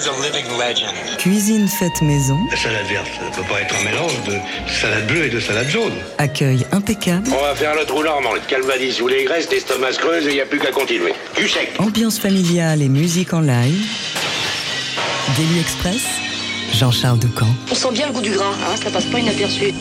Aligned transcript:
is 0.00 0.06
a 0.08 0.12
living 0.22 0.46
legend. 0.58 0.94
Cuisine 1.18 1.68
faite 1.68 2.00
maison. 2.02 2.38
La 2.50 2.56
salade 2.56 2.86
verte, 2.86 3.08
ça 3.18 3.40
peut 3.42 3.46
pas 3.48 3.60
être 3.60 3.74
un 3.74 3.84
mélange 3.84 4.22
de 4.24 4.38
salade 4.70 5.06
bleue 5.06 5.26
et 5.26 5.28
de 5.28 5.40
salade 5.40 5.68
jaune. 5.68 5.92
Accueil 6.18 6.64
impeccable. 6.72 7.28
On 7.32 7.42
va 7.42 7.54
faire 7.54 7.74
le 7.74 7.84
trou 7.84 8.02
normand, 8.02 8.32
le 8.32 8.40
calvadis 8.40 9.00
ou 9.02 9.08
les 9.08 9.24
graisses, 9.24 9.50
l'estomac 9.50 9.92
se 9.92 9.98
creuse 9.98 10.26
et 10.26 10.30
il 10.30 10.34
n'y 10.34 10.40
a 10.40 10.46
plus 10.46 10.58
qu'à 10.58 10.70
continuer. 10.70 11.12
Du 11.36 11.48
sec. 11.48 11.72
Ambiance 11.78 12.18
familiale 12.18 12.82
et 12.82 12.88
musique 12.88 13.34
en 13.34 13.40
live. 13.40 13.86
Daily 15.36 15.60
Express. 15.60 16.02
Jean-Charles 16.72 17.18
Ducamp. 17.18 17.54
On 17.70 17.74
sent 17.74 17.92
bien 17.92 18.06
le 18.06 18.12
goût 18.12 18.20
du 18.20 18.30
gras, 18.30 18.44
hein, 18.46 18.76
ça 18.82 18.90
passe 18.90 19.04
pas 19.06 19.18
inaperçu. 19.18 19.74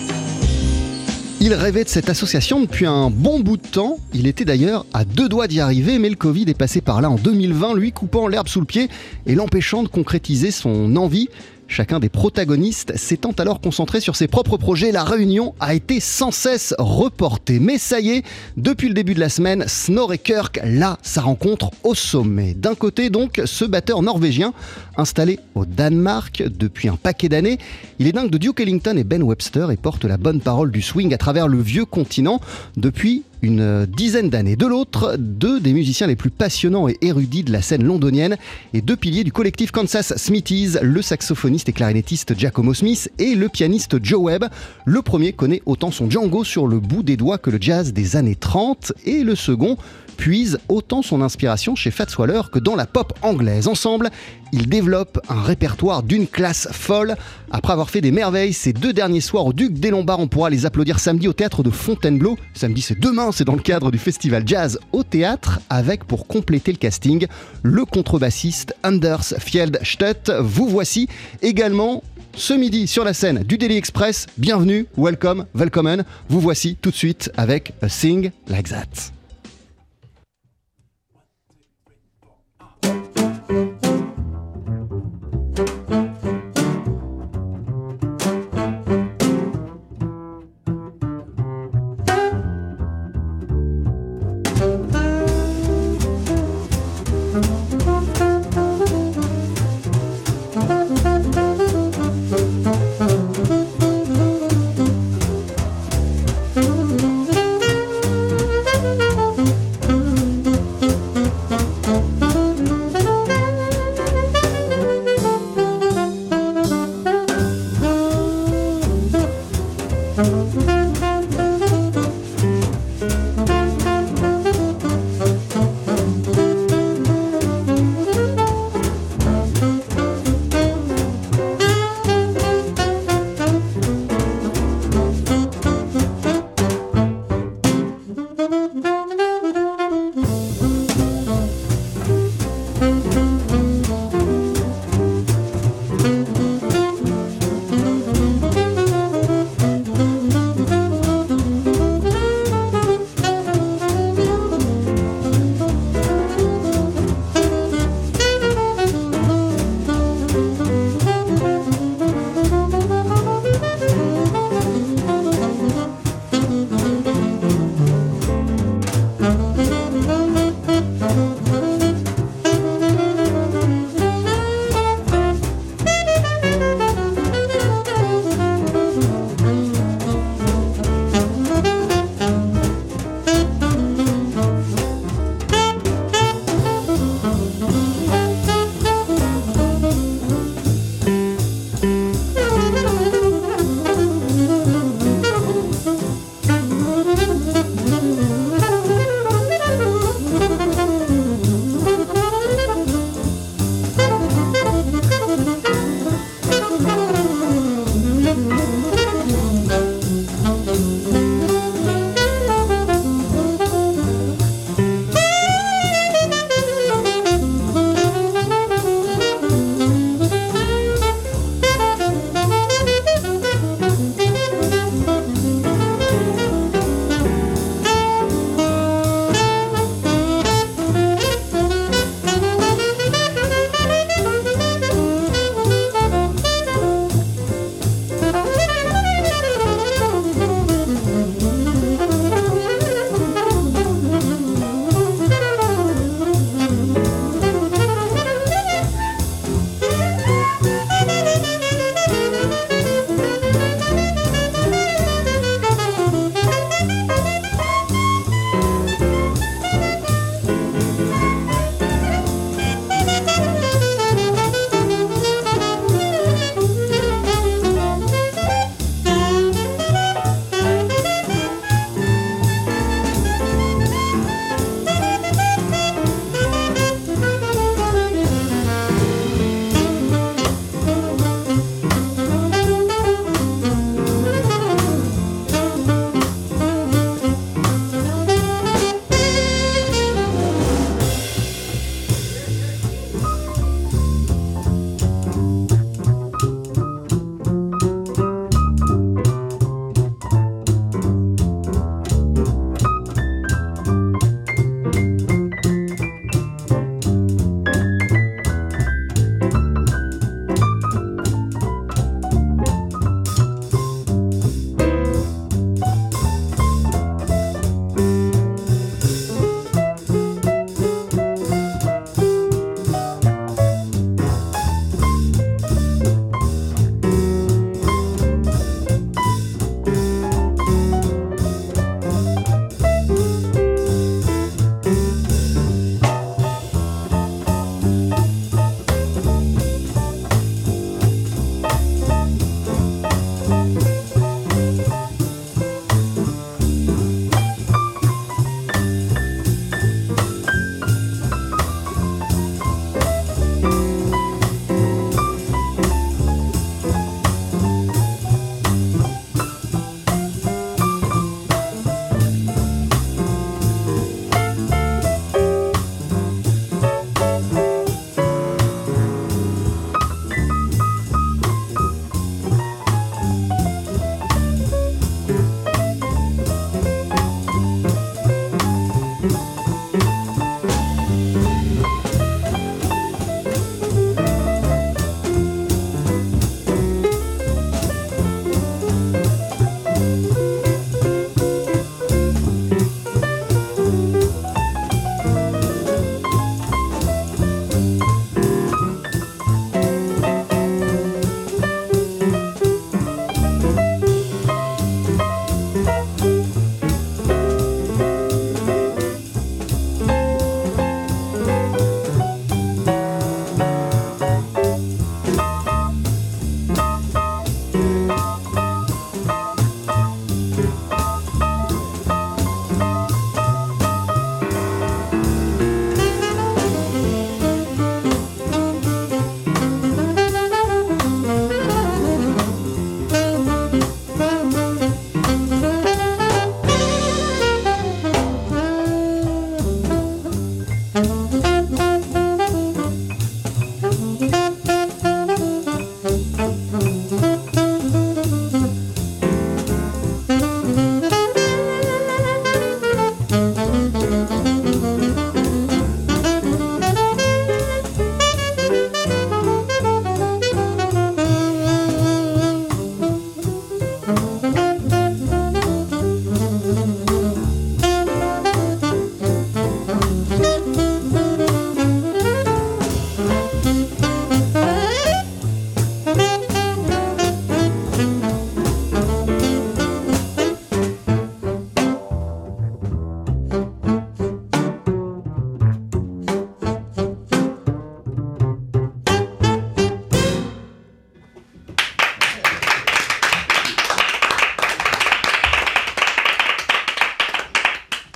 Il 1.41 1.53
rêvait 1.53 1.85
de 1.85 1.89
cette 1.89 2.09
association 2.09 2.59
depuis 2.59 2.85
un 2.85 3.09
bon 3.09 3.39
bout 3.39 3.55
de 3.55 3.65
temps. 3.65 3.97
Il 4.13 4.27
était 4.27 4.43
d'ailleurs 4.43 4.85
à 4.93 5.05
deux 5.05 5.29
doigts 5.29 5.47
d'y 5.47 5.61
arriver, 5.61 5.97
mais 5.97 6.09
le 6.09 6.17
Covid 6.17 6.43
est 6.49 6.57
passé 6.57 6.81
par 6.81 6.99
là 7.01 7.09
en 7.09 7.15
2020, 7.15 7.75
lui 7.75 7.93
coupant 7.93 8.27
l'herbe 8.27 8.49
sous 8.49 8.59
le 8.59 8.65
pied 8.65 8.89
et 9.25 9.35
l'empêchant 9.35 9.81
de 9.81 9.87
concrétiser 9.87 10.51
son 10.51 10.97
envie. 10.97 11.29
Chacun 11.71 11.99
des 11.99 12.09
protagonistes 12.09 12.97
s'étant 12.97 13.31
alors 13.37 13.61
concentré 13.61 14.01
sur 14.01 14.15
ses 14.15 14.27
propres 14.27 14.57
projets, 14.57 14.91
la 14.91 15.03
réunion 15.03 15.53
a 15.59 15.75
été 15.75 15.99
sans 15.99 16.31
cesse 16.31 16.73
reportée. 16.79 17.59
Mais 17.59 17.77
ça 17.77 17.99
y 17.99 18.09
est, 18.09 18.25
depuis 18.57 18.87
le 18.87 18.95
début 18.95 19.13
de 19.13 19.19
la 19.19 19.29
semaine, 19.29 19.63
Snorre 19.67 20.13
et 20.13 20.17
Kirk, 20.17 20.59
là, 20.63 20.97
sa 21.03 21.21
rencontre 21.21 21.69
au 21.83 21.93
sommet. 21.93 22.55
D'un 22.55 22.73
côté 22.73 23.11
donc, 23.11 23.39
ce 23.45 23.65
batteur 23.65 24.01
norvégien, 24.01 24.51
installé 24.97 25.39
au 25.53 25.65
Danemark 25.65 26.41
depuis 26.41 26.89
un 26.89 26.95
paquet 26.95 27.29
d'années, 27.29 27.59
il 27.99 28.07
est 28.07 28.13
dingue 28.13 28.31
de 28.31 28.39
Duke 28.39 28.59
Ellington 28.61 28.97
et 28.97 29.03
Ben 29.03 29.21
Webster 29.21 29.69
et 29.69 29.77
porte 29.77 30.05
la 30.05 30.17
bonne 30.17 30.41
parole 30.41 30.71
du 30.71 30.81
swing 30.81 31.13
à 31.13 31.19
travers 31.19 31.47
le 31.47 31.61
vieux 31.61 31.85
continent 31.85 32.41
depuis 32.77 33.23
une 33.41 33.85
dizaine 33.85 34.29
d'années. 34.29 34.55
De 34.55 34.65
l'autre, 34.65 35.15
deux 35.17 35.59
des 35.59 35.73
musiciens 35.73 36.07
les 36.07 36.15
plus 36.15 36.29
passionnants 36.29 36.87
et 36.89 36.97
érudits 37.01 37.43
de 37.43 37.51
la 37.51 37.61
scène 37.61 37.83
londonienne 37.83 38.37
et 38.73 38.81
deux 38.81 38.95
piliers 38.95 39.23
du 39.23 39.31
collectif 39.31 39.71
Kansas 39.71 40.15
Smithies, 40.17 40.77
le 40.81 41.01
saxophoniste 41.01 41.69
et 41.69 41.73
clarinettiste 41.73 42.37
Giacomo 42.37 42.73
Smith 42.73 43.11
et 43.17 43.35
le 43.35 43.49
pianiste 43.49 44.03
Joe 44.03 44.21
Webb. 44.21 44.45
Le 44.85 45.01
premier 45.01 45.33
connaît 45.33 45.61
autant 45.65 45.91
son 45.91 46.09
Django 46.09 46.43
sur 46.43 46.67
le 46.67 46.79
bout 46.79 47.03
des 47.03 47.17
doigts 47.17 47.37
que 47.37 47.49
le 47.49 47.57
jazz 47.61 47.93
des 47.93 48.15
années 48.15 48.35
30 48.35 48.93
et 49.05 49.23
le 49.23 49.35
second 49.35 49.77
puise 50.19 50.59
autant 50.67 51.01
son 51.01 51.21
inspiration 51.21 51.75
chez 51.75 51.91
Fats 51.91 52.05
que 52.51 52.59
dans 52.59 52.75
la 52.75 52.85
pop 52.85 53.13
anglaise. 53.21 53.69
Ensemble, 53.69 54.09
ils 54.51 54.67
développent 54.67 55.19
un 55.29 55.41
répertoire 55.41 56.03
d'une 56.03 56.27
classe 56.27 56.67
folle. 56.73 57.15
Après 57.51 57.71
avoir 57.71 57.89
fait 57.89 58.01
des 58.01 58.11
merveilles 58.11 58.51
ces 58.51 58.73
deux 58.73 58.91
derniers 58.91 59.21
soirs 59.21 59.45
au 59.45 59.53
Duc 59.53 59.73
des 59.73 59.91
Lombards, 59.91 60.19
on 60.19 60.27
pourra 60.27 60.49
les 60.49 60.65
applaudir 60.65 60.99
samedi 60.99 61.29
au 61.29 61.33
théâtre 61.33 61.63
de 61.63 61.69
Fontainebleau. 61.69 62.37
Samedi, 62.53 62.81
c'est 62.81 62.99
demain, 62.99 63.31
c'est 63.31 63.45
dans 63.45 63.55
le 63.55 63.61
cadre 63.61 63.91
du 63.91 63.97
festival 63.97 64.43
jazz 64.45 64.77
au 64.91 65.03
théâtre, 65.03 65.61
avec 65.69 66.03
pour 66.03 66.27
compléter 66.27 66.73
le 66.73 66.77
casting 66.77 67.25
le 67.63 67.85
contrebassiste 67.85 68.75
Anders 68.83 69.23
Fjeldstedt. 69.23 70.33
Vous 70.41 70.67
voici 70.67 71.07
également 71.41 72.03
ce 72.35 72.53
midi 72.53 72.87
sur 72.87 73.05
la 73.05 73.13
scène 73.13 73.43
du 73.43 73.57
Daily 73.57 73.77
Express. 73.77 74.27
Bienvenue, 74.37 74.85
welcome, 74.97 75.45
welcome. 75.55 76.03
Vous 76.27 76.41
voici 76.41 76.75
tout 76.75 76.91
de 76.91 76.95
suite 76.95 77.31
avec 77.37 77.71
A 77.81 77.87
Sing 77.87 78.31
Like 78.49 78.67
That. 78.67 79.13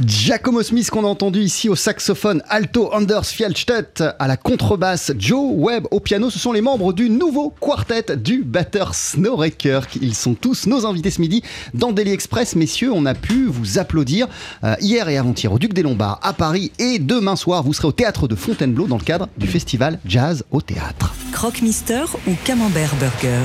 Giacomo 0.06 0.62
Smith 0.64 0.90
qu'on 0.90 1.06
a 1.06 1.08
entendu 1.08 1.42
ici 1.42 1.70
au 1.70 1.76
saxophone, 1.76 2.44
alto 2.50 2.94
Anders 2.94 3.26
Fjellstedt 3.26 4.04
à 4.20 4.28
la 4.28 4.36
contrebasse, 4.36 5.14
Joe 5.18 5.54
Webb 5.56 5.88
au 5.92 6.00
piano, 6.00 6.30
ce 6.30 6.40
sont 6.40 6.52
les 6.52 6.62
membres 6.62 6.92
du 6.92 7.10
nouveau 7.10 7.54
quartet 7.62 8.18
du 8.18 8.44
batteur 8.44 8.96
Snowraker. 8.96 9.82
Ils 10.02 10.16
sont 10.16 10.34
tous 10.34 10.68
nos 10.68 10.86
invités 10.86 11.10
ce 11.10 11.22
midi 11.22 11.42
dans 11.74 11.92
Daily 11.92 12.12
Express. 12.12 12.56
Messieurs, 12.56 12.92
on 12.92 13.06
a 13.06 13.14
pu 13.14 13.46
vous 13.46 13.80
applaudir 13.80 14.28
euh, 14.64 14.76
hier 14.82 15.08
et 15.08 15.18
avant-hier 15.18 15.54
au 15.54 15.60
Duc 15.60 15.74
des 15.74 15.84
Lombards 15.84 16.20
à 16.22 16.34
Paris 16.34 16.72
et 16.80 17.00
demain 17.00 17.36
soir 17.36 17.64
vous 17.64 17.74
serez 17.74 17.88
au 17.88 17.94
théâtre 17.94 18.28
de 18.28 18.36
Fontainebleau 18.36 18.88
dans 18.88 18.98
le 18.98 19.04
cadre 19.04 19.30
du 19.38 19.48
festival 19.48 20.00
Jazz 20.06 20.44
au 20.52 20.62
théâtre. 20.62 21.14
Croque-Mister 21.32 22.04
ou 22.28 22.32
Camembert 22.44 22.96
Burger? 22.96 23.44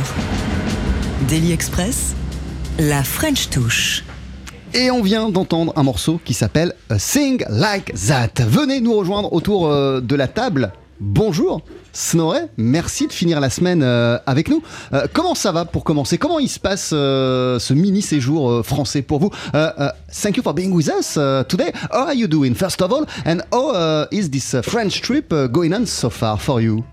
Daily 1.28 1.52
Express, 1.52 2.14
la 2.78 3.04
French 3.04 3.48
touche. 3.50 4.02
Et 4.74 4.90
on 4.90 5.02
vient 5.02 5.30
d'entendre 5.30 5.72
un 5.76 5.82
morceau 5.82 6.20
qui 6.24 6.34
s'appelle 6.34 6.74
Sing 6.98 7.42
Like 7.48 7.92
That. 8.06 8.44
Venez 8.44 8.80
nous 8.80 8.94
rejoindre 8.94 9.32
autour 9.32 9.66
euh, 9.66 10.00
de 10.00 10.14
la 10.14 10.28
table. 10.28 10.72
Bonjour 11.00 11.62
Snorre, 11.92 12.48
merci 12.56 13.06
de 13.06 13.12
finir 13.12 13.40
la 13.40 13.50
semaine 13.50 13.82
euh, 13.82 14.18
avec 14.26 14.48
nous. 14.48 14.62
Euh, 14.92 15.06
comment 15.12 15.34
ça 15.34 15.52
va 15.52 15.64
pour 15.64 15.84
commencer? 15.84 16.18
Comment 16.18 16.38
il 16.38 16.48
se 16.48 16.58
passe 16.58 16.90
euh, 16.92 17.58
ce 17.58 17.72
mini 17.72 18.02
séjour 18.02 18.50
euh, 18.50 18.62
français 18.62 19.02
pour 19.02 19.20
vous? 19.20 19.30
Euh, 19.54 19.70
euh, 19.78 19.88
Thank 20.12 20.36
you 20.36 20.42
for 20.42 20.54
being 20.54 20.72
with 20.72 20.88
us 20.88 21.14
today. 21.48 21.72
How 21.90 22.08
are 22.08 22.14
you 22.14 22.26
doing 22.26 22.54
first 22.54 22.82
of 22.82 22.92
all? 22.92 23.06
And 23.24 23.38
how 23.52 23.70
uh, 23.70 24.06
is 24.10 24.28
this 24.28 24.54
uh, 24.54 24.62
French 24.62 25.00
trip 25.00 25.32
uh, 25.32 25.46
going 25.46 25.72
on 25.72 25.86
so 25.86 26.10
far 26.10 26.36
for 26.36 26.60
you? 26.60 26.84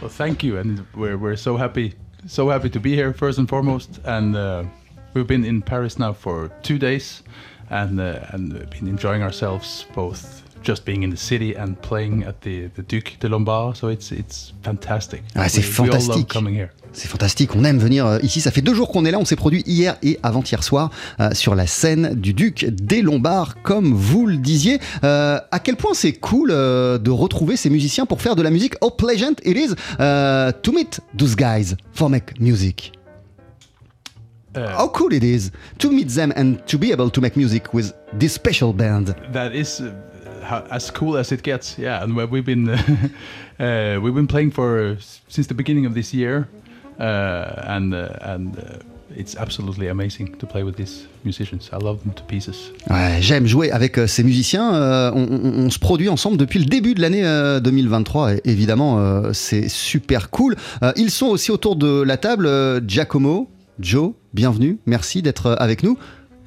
Well, 0.00 0.10
thank 0.10 0.42
you, 0.42 0.58
and 0.58 0.82
we're 0.96 1.18
we're 1.18 1.36
so 1.36 1.58
happy, 1.58 1.94
so 2.26 2.48
happy 2.48 2.70
to 2.70 2.80
be 2.80 2.94
here 2.96 3.12
first 3.12 3.38
and 3.38 3.46
foremost. 3.46 4.00
And 4.04 4.34
uh, 4.34 4.64
we've 5.14 5.26
been 5.26 5.44
in 5.44 5.62
Paris 5.62 5.98
now 5.98 6.12
for 6.12 6.50
two 6.62 6.78
days, 6.78 7.22
and 7.70 8.00
uh, 8.00 8.20
and 8.32 8.52
been 8.70 8.88
enjoying 8.88 9.22
ourselves 9.22 9.86
both 9.94 10.42
just 10.62 10.84
being 10.84 11.02
in 11.02 11.10
the 11.10 11.16
city 11.16 11.54
and 11.56 11.74
playing 11.80 12.24
at 12.24 12.40
the 12.42 12.68
the 12.74 12.82
Duc 12.82 13.18
de 13.20 13.28
Lombard. 13.28 13.76
So 13.76 13.88
it's 13.88 14.12
it's 14.12 14.52
fantastic. 14.62 15.22
Ah, 15.34 15.48
c'est 15.48 15.62
fantastique. 15.62 16.28
coming 16.28 16.54
here. 16.54 16.70
C'est 16.92 17.06
fantastique, 17.06 17.54
on 17.54 17.62
aime 17.62 17.78
venir 17.78 18.04
euh, 18.04 18.18
ici. 18.20 18.40
Ça 18.40 18.50
fait 18.50 18.62
deux 18.62 18.74
jours 18.74 18.88
qu'on 18.88 19.04
est 19.04 19.12
là, 19.12 19.18
on 19.20 19.24
s'est 19.24 19.36
produit 19.36 19.62
hier 19.64 19.96
et 20.02 20.18
avant-hier 20.24 20.64
soir 20.64 20.90
euh, 21.20 21.30
sur 21.34 21.54
la 21.54 21.68
scène 21.68 22.14
du 22.14 22.34
Duc 22.34 22.64
des 22.64 23.00
Lombards, 23.00 23.62
comme 23.62 23.94
vous 23.94 24.26
le 24.26 24.36
disiez. 24.36 24.80
Euh, 25.04 25.38
à 25.52 25.60
quel 25.60 25.76
point 25.76 25.94
c'est 25.94 26.14
cool 26.14 26.50
euh, 26.50 26.98
de 26.98 27.10
retrouver 27.10 27.56
ces 27.56 27.70
musiciens 27.70 28.06
pour 28.06 28.20
faire 28.20 28.34
de 28.34 28.42
la 28.42 28.50
musique. 28.50 28.74
How 28.82 28.90
pleasant 28.90 29.36
it 29.44 29.56
is 29.56 29.70
uh, 30.00 30.52
to 30.62 30.72
meet 30.72 31.00
those 31.16 31.36
guys 31.36 31.76
for 31.92 32.10
make 32.10 32.40
music. 32.40 32.92
Uh, 34.56 34.66
How 34.76 34.88
cool 34.88 35.12
it 35.12 35.22
is 35.22 35.52
to 35.78 35.90
meet 35.90 36.08
them 36.08 36.32
and 36.34 36.58
to 36.66 36.76
be 36.76 36.90
able 36.92 37.08
to 37.10 37.20
make 37.20 37.36
music 37.36 37.72
with 37.72 37.92
this 38.18 38.32
special 38.32 38.72
band. 38.72 39.14
That 39.32 39.54
is 39.54 39.80
uh, 39.80 39.92
how, 40.42 40.64
as 40.70 40.90
cool 40.90 41.16
as 41.16 41.30
it 41.30 41.42
gets. 41.42 41.76
Yeah, 41.78 42.02
and 42.02 42.16
we- 42.16 42.24
we've 42.26 42.44
been 42.44 42.68
uh, 43.60 44.00
we've 44.02 44.14
been 44.14 44.26
playing 44.26 44.50
for 44.50 44.96
since 45.28 45.46
the 45.46 45.54
beginning 45.54 45.86
of 45.86 45.94
this 45.94 46.12
year, 46.12 46.48
uh, 46.98 47.04
and 47.76 47.94
uh, 47.94 48.08
and 48.22 48.56
uh, 48.58 48.78
it's 49.16 49.36
absolutely 49.36 49.88
amazing 49.88 50.34
to 50.38 50.46
play 50.46 50.64
with 50.64 50.74
these 50.76 51.06
musicians. 51.24 51.70
I 51.72 51.76
love 51.76 52.00
them 52.02 52.12
to 52.14 52.22
pieces. 52.24 52.72
Ouais, 52.88 53.20
J'aime 53.20 53.46
jouer 53.46 53.70
avec 53.70 53.98
euh, 53.98 54.08
ces 54.08 54.24
musiciens. 54.24 54.74
Euh, 54.74 55.12
on, 55.14 55.28
on- 55.30 55.66
on 55.66 55.70
se 55.70 55.78
produit 55.78 56.08
ensemble 56.08 56.36
depuis 56.36 56.58
le 56.58 56.64
début 56.66 56.94
de 56.94 57.00
l'année 57.00 57.24
euh, 57.24 57.60
2023. 57.60 58.32
Et 58.34 58.40
évidemment, 58.46 58.98
euh, 58.98 59.32
c'est 59.32 59.68
super 59.68 60.30
cool. 60.30 60.56
Euh, 60.82 60.92
ils 60.96 61.10
sont 61.12 61.26
aussi 61.26 61.52
autour 61.52 61.76
de 61.76 62.02
la 62.02 62.16
table. 62.16 62.46
Euh, 62.46 62.80
Giacomo, 62.84 63.48
Joe, 63.78 64.12
bienvenue. 64.34 64.78
Merci 64.86 65.22
d'être 65.22 65.46
euh, 65.46 65.56
avec 65.58 65.82
nous. 65.82 65.98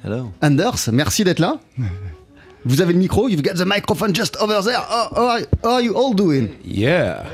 Hello. 0.04 0.30
Anders, 0.42 0.76
merci 0.92 1.24
d'être 1.24 1.38
là. 1.40 1.60
Vous 2.66 2.80
avez 2.80 2.92
le 2.94 2.98
micro. 2.98 3.28
You've 3.28 3.42
got 3.42 3.54
the 3.54 3.66
microphone 3.66 4.14
just 4.14 4.36
over 4.40 4.62
there. 4.62 4.78
How, 4.78 5.08
how 5.14 5.28
are, 5.28 5.40
how 5.62 5.70
are 5.74 5.82
you 5.82 5.94
all 5.94 6.14
doing? 6.14 6.48
Yeah. 6.64 7.24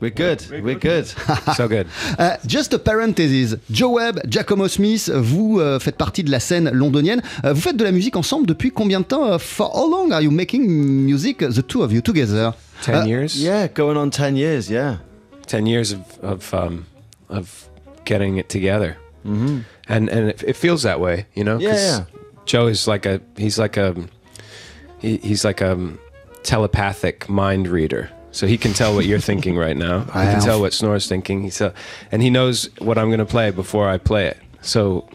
We're 0.00 0.10
good. 0.14 0.42
We're 0.50 0.74
good. 0.78 1.06
so 1.56 1.66
good. 1.68 1.86
Uh, 2.18 2.36
just 2.46 2.74
a 2.74 2.78
parenthesis. 2.78 3.56
Joe 3.70 3.92
Webb, 3.92 4.20
Giacomo 4.28 4.68
Smith, 4.68 5.08
vous 5.08 5.58
euh, 5.60 5.78
faites 5.78 5.96
partie 5.96 6.22
de 6.22 6.30
la 6.30 6.38
scène 6.40 6.68
londonienne. 6.70 7.22
Euh, 7.46 7.54
vous 7.54 7.62
faites 7.62 7.76
de 7.78 7.84
la 7.84 7.92
musique 7.92 8.16
ensemble 8.16 8.46
depuis 8.46 8.70
combien 8.70 9.00
de 9.00 9.06
temps? 9.06 9.24
Uh, 9.34 9.38
for 9.38 9.70
how 9.74 9.88
long 9.90 10.12
are 10.12 10.20
you 10.20 10.30
making 10.30 10.66
music, 10.68 11.38
the 11.38 11.62
two 11.66 11.82
of 11.82 11.90
you 11.90 12.02
together? 12.02 12.52
10 12.82 12.94
Uh, 12.94 13.06
years? 13.06 13.36
Yeah, 13.36 13.66
going 13.68 13.96
on 13.96 14.10
10 14.10 14.36
years, 14.36 14.68
yeah. 14.68 14.96
10 15.46 15.66
years 15.66 15.92
of, 15.94 16.00
of, 16.22 16.52
um, 16.52 16.84
of 17.30 17.70
getting 18.04 18.36
it 18.36 18.50
together. 18.50 18.98
Mm-hmm. 19.26 19.60
And, 19.88 20.08
and 20.08 20.30
it, 20.30 20.42
it 20.42 20.56
feels 20.56 20.82
that 20.82 21.00
way, 21.00 21.26
you 21.34 21.44
know? 21.44 21.58
Yeah, 21.58 21.74
yeah. 21.74 22.04
Joe 22.46 22.66
is 22.68 22.86
like 22.88 23.06
a, 23.06 23.20
he's 23.36 23.58
like 23.58 23.76
a, 23.76 23.94
he, 24.98 25.18
he's 25.18 25.44
like 25.44 25.60
a 25.60 25.92
telepathic 26.42 27.28
mind 27.28 27.68
reader. 27.68 28.10
So 28.30 28.46
he 28.46 28.58
can 28.58 28.72
tell 28.72 28.94
what 28.94 29.06
you're 29.06 29.20
thinking 29.20 29.56
right 29.56 29.76
now. 29.76 30.00
He 30.04 30.10
Wow. 30.18 30.32
can 30.32 30.40
tell 30.40 30.60
what 30.60 30.72
Snore's 30.72 31.06
thinking. 31.08 31.42
He's 31.42 31.60
a, 31.60 31.72
and 32.10 32.22
he 32.22 32.30
knows 32.30 32.68
what 32.78 32.98
I'm 32.98 33.08
going 33.08 33.20
to 33.20 33.24
play 33.26 33.50
before 33.50 33.88
I 33.88 33.98
play 33.98 34.26
it. 34.26 34.38
So 34.60 35.08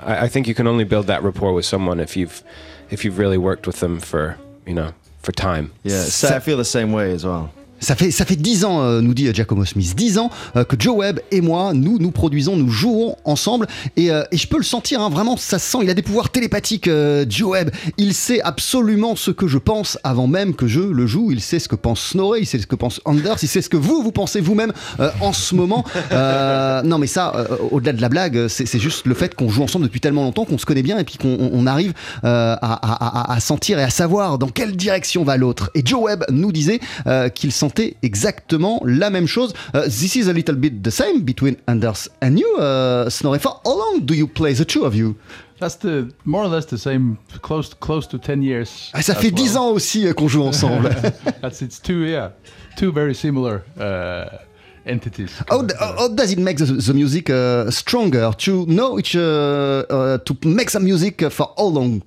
I, 0.00 0.24
I 0.24 0.28
think 0.28 0.48
you 0.48 0.54
can 0.54 0.66
only 0.66 0.84
build 0.84 1.06
that 1.06 1.22
rapport 1.22 1.52
with 1.52 1.64
someone 1.66 2.00
if 2.00 2.16
you've, 2.16 2.42
if 2.90 3.04
you've 3.04 3.18
really 3.18 3.38
worked 3.38 3.66
with 3.66 3.80
them 3.80 4.00
for, 4.00 4.36
you 4.66 4.74
know, 4.74 4.92
for 5.22 5.32
time. 5.32 5.72
Yeah, 5.84 6.02
so 6.02 6.28
I 6.34 6.40
feel 6.40 6.56
the 6.56 6.64
same 6.64 6.92
way 6.92 7.12
as 7.12 7.24
well. 7.24 7.50
Ça 7.84 7.94
fait, 7.96 8.10
ça 8.10 8.24
fait 8.24 8.36
10 8.36 8.64
ans, 8.64 8.80
euh, 8.82 9.00
nous 9.00 9.14
dit 9.14 9.28
Giacomo 9.32 9.64
Smith, 9.64 9.94
10 9.94 10.18
ans 10.18 10.30
euh, 10.56 10.64
que 10.64 10.74
Joe 10.78 10.96
Webb 10.96 11.20
et 11.30 11.40
moi, 11.40 11.72
nous, 11.74 11.98
nous 11.98 12.10
produisons, 12.10 12.56
nous 12.56 12.70
jouons 12.70 13.16
ensemble. 13.24 13.66
Et, 13.96 14.10
euh, 14.10 14.22
et 14.32 14.36
je 14.38 14.48
peux 14.48 14.56
le 14.56 14.62
sentir, 14.64 15.00
hein, 15.00 15.10
vraiment, 15.10 15.36
ça 15.36 15.58
se 15.58 15.70
sent. 15.70 15.78
Il 15.82 15.90
a 15.90 15.94
des 15.94 16.02
pouvoirs 16.02 16.30
télépathiques, 16.30 16.88
euh, 16.88 17.24
Joe 17.28 17.50
Webb. 17.50 17.70
Il 17.98 18.14
sait 18.14 18.40
absolument 18.40 19.16
ce 19.16 19.30
que 19.30 19.46
je 19.46 19.58
pense 19.58 19.98
avant 20.02 20.26
même 20.26 20.54
que 20.54 20.66
je 20.66 20.80
le 20.80 21.06
joue. 21.06 21.30
Il 21.30 21.40
sait 21.40 21.58
ce 21.58 21.68
que 21.68 21.76
pense 21.76 22.00
Snorre, 22.00 22.38
il 22.38 22.46
sait 22.46 22.58
ce 22.58 22.66
que 22.66 22.74
pense 22.76 23.00
Anders, 23.04 23.36
il 23.42 23.48
sait 23.48 23.60
ce 23.62 23.68
que 23.68 23.76
vous, 23.76 24.02
vous 24.02 24.12
pensez 24.12 24.40
vous-même 24.40 24.72
euh, 25.00 25.10
en 25.20 25.32
ce 25.34 25.54
moment. 25.54 25.84
Euh, 26.12 26.82
non, 26.82 26.98
mais 26.98 27.06
ça, 27.06 27.32
euh, 27.36 27.56
au-delà 27.70 27.92
de 27.92 28.00
la 28.00 28.08
blague, 28.08 28.48
c'est 28.48 28.78
juste 28.78 29.06
le 29.06 29.14
fait 29.14 29.34
qu'on 29.34 29.48
joue 29.50 29.62
ensemble 29.62 29.84
depuis 29.84 30.00
tellement 30.00 30.22
longtemps, 30.24 30.44
qu'on 30.44 30.58
se 30.58 30.66
connaît 30.66 30.82
bien 30.82 30.98
et 30.98 31.04
puis 31.04 31.16
qu'on 31.18 31.28
on- 31.38 31.50
on 31.52 31.66
arrive 31.66 31.92
euh, 32.24 32.56
à, 32.62 33.32
à- 33.34 33.40
sentir 33.40 33.78
et 33.78 33.82
à 33.82 33.90
savoir 33.90 34.38
dans 34.38 34.48
quelle 34.48 34.74
direction 34.76 35.24
va 35.24 35.36
l'autre. 35.36 35.70
Et 35.74 35.82
Joe 35.84 36.04
Webb 36.04 36.24
nous 36.30 36.50
disait 36.52 36.80
euh, 37.06 37.28
qu'il 37.28 37.52
sentait 37.52 37.73
exactement 38.02 38.80
la 38.84 39.10
même 39.10 39.26
chose. 39.26 39.52
Euh, 39.74 39.84
this 39.84 40.16
is 40.16 40.28
a 40.28 40.32
little 40.32 40.56
bit 40.56 40.82
the 40.82 40.90
same 40.90 41.20
between 41.22 41.56
Anders 41.66 42.08
and 42.22 42.36
you, 42.36 42.46
uh, 42.58 43.08
Snorre. 43.10 43.38
For 43.38 43.60
how 43.64 43.74
long 43.76 44.00
do 44.04 44.14
you 44.14 44.26
play 44.26 44.52
the 44.54 44.64
two 44.64 44.84
of 44.84 44.94
you? 44.94 45.14
That's 45.60 45.76
the 45.78 46.08
more 46.24 46.44
or 46.44 46.48
less 46.48 46.66
the 46.66 46.76
same, 46.76 47.16
close 47.40 47.72
close 47.78 48.06
to 48.08 48.18
10 48.18 48.42
years. 48.42 48.90
Ah, 48.92 49.02
ça 49.02 49.14
fait 49.14 49.30
10 49.30 49.42
well. 49.54 49.58
ans 49.58 49.70
aussi 49.70 50.06
euh, 50.06 50.12
qu'on 50.12 50.28
joue 50.28 50.42
ensemble. 50.42 50.90
That's 51.42 51.62
it's 51.62 51.80
two 51.80 52.04
yeah, 52.04 52.30
two 52.76 52.92
very 52.92 53.14
similar 53.14 53.62
uh, 53.78 54.38
entities. 54.84 55.30
How, 55.48 55.62
d- 55.62 55.74
how 55.78 56.08
does 56.08 56.32
it 56.32 56.38
make 56.40 56.58
the, 56.58 56.64
the 56.66 56.92
music 56.92 57.30
uh, 57.30 57.70
stronger? 57.70 58.30
To 58.38 58.66
know 58.66 58.98
each 58.98 59.14
uh, 59.16 59.84
uh, 59.88 60.18
to 60.18 60.36
make 60.44 60.70
some 60.70 60.84
music 60.84 61.22
for 61.30 61.52
how 61.56 61.66
long? 61.68 62.02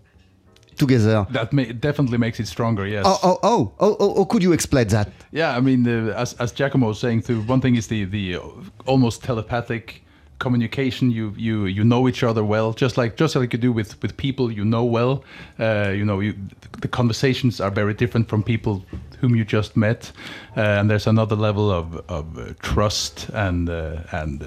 Together? 0.77 1.25
that 1.31 1.53
may, 1.53 1.71
definitely 1.73 2.17
makes 2.17 2.39
it 2.39 2.47
stronger. 2.47 2.87
Yes. 2.87 3.05
Oh, 3.07 3.19
oh, 3.23 3.39
oh, 3.43 3.73
oh, 3.79 3.97
oh, 3.99 4.15
how 4.15 4.25
could 4.25 4.43
you 4.43 4.53
explain 4.53 4.87
that? 4.89 5.09
Yeah, 5.31 5.55
I 5.55 5.59
mean, 5.59 5.87
uh, 5.87 6.13
as 6.15 6.33
as 6.33 6.51
Giacomo 6.51 6.87
was 6.87 6.99
saying, 6.99 7.23
too. 7.23 7.41
One 7.41 7.61
thing 7.61 7.75
is 7.75 7.87
the 7.87 8.05
the 8.05 8.35
uh, 8.35 8.41
almost 8.85 9.23
telepathic 9.23 10.03
communication. 10.39 11.11
You 11.11 11.33
you 11.37 11.65
you 11.65 11.83
know 11.83 12.07
each 12.07 12.23
other 12.23 12.43
well, 12.43 12.73
just 12.73 12.97
like 12.97 13.15
just 13.17 13.35
like 13.35 13.53
you 13.53 13.59
do 13.59 13.71
with 13.71 14.01
with 14.01 14.15
people 14.17 14.51
you 14.51 14.65
know 14.65 14.85
well. 14.85 15.23
Uh, 15.59 15.91
you 15.95 16.05
know, 16.05 16.19
you, 16.19 16.33
the 16.81 16.87
conversations 16.87 17.59
are 17.59 17.71
very 17.71 17.93
different 17.93 18.29
from 18.29 18.43
people 18.43 18.83
whom 19.19 19.35
you 19.35 19.43
just 19.43 19.75
met, 19.75 20.11
uh, 20.55 20.61
and 20.61 20.89
there's 20.89 21.07
another 21.07 21.35
level 21.35 21.71
of 21.71 21.95
of 22.09 22.37
uh, 22.37 22.53
trust 22.61 23.29
and 23.33 23.69
uh, 23.69 23.97
and. 24.11 24.43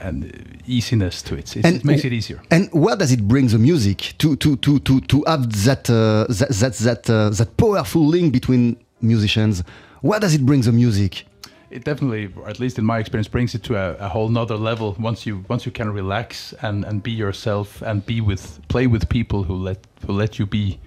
And 0.00 0.62
easiness 0.66 1.22
to 1.22 1.36
it. 1.36 1.56
It, 1.56 1.84
makes 1.84 2.04
it 2.04 2.12
easier. 2.12 2.40
And 2.50 2.70
where 2.72 2.96
does 2.96 3.12
it 3.12 3.26
bring 3.26 3.48
the 3.48 3.58
music 3.58 4.14
to 4.18 4.36
to 4.36 4.56
to 4.56 4.78
to 4.80 5.00
to 5.00 5.24
have 5.26 5.64
that 5.64 5.88
uh, 5.90 6.26
that 6.28 6.50
that 6.50 6.74
that, 6.74 7.10
uh, 7.10 7.30
that 7.30 7.56
powerful 7.56 8.06
link 8.06 8.32
between 8.32 8.76
musicians? 9.00 9.62
Where 10.02 10.20
does 10.20 10.34
it 10.34 10.44
bring 10.44 10.62
the 10.62 10.72
music? 10.72 11.26
it 11.70 11.84
definitely, 11.84 12.32
or 12.36 12.48
at 12.48 12.60
least 12.60 12.78
in 12.78 12.84
my 12.84 12.98
experience, 12.98 13.28
brings 13.28 13.54
it 13.54 13.62
to 13.64 13.76
a, 13.76 13.94
a 13.96 14.08
whole 14.08 14.28
nother 14.28 14.56
level 14.56 14.96
once 14.98 15.26
you 15.26 15.44
once 15.48 15.66
you 15.66 15.72
can 15.72 15.90
relax 15.90 16.54
and, 16.62 16.84
and 16.84 17.02
be 17.02 17.10
yourself 17.10 17.82
and 17.82 18.04
be 18.06 18.20
with 18.20 18.60
play 18.68 18.86
with 18.86 19.08
people 19.08 19.42
who 19.42 19.54
let 19.54 19.78
who 20.06 20.12
let 20.12 20.38
you 20.38 20.46
be 20.46 20.78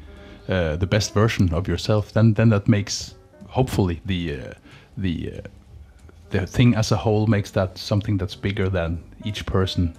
uh, 0.47 0.75
the 0.77 0.87
best 0.87 1.13
version 1.13 1.53
of 1.53 1.67
yourself. 1.67 2.13
Then 2.13 2.33
then 2.33 2.49
that 2.49 2.67
makes 2.67 3.15
hopefully 3.47 4.01
the 4.05 4.39
uh, 4.39 4.53
the 4.97 5.33
uh, 5.33 5.41
the 6.31 6.45
thing 6.45 6.75
as 6.75 6.91
a 6.91 6.97
whole 7.05 7.27
makes 7.27 7.51
that 7.53 7.69
something 7.75 8.17
that's 8.17 8.35
bigger 8.35 8.69
than 8.69 8.97
each 9.25 9.45
person 9.45 9.91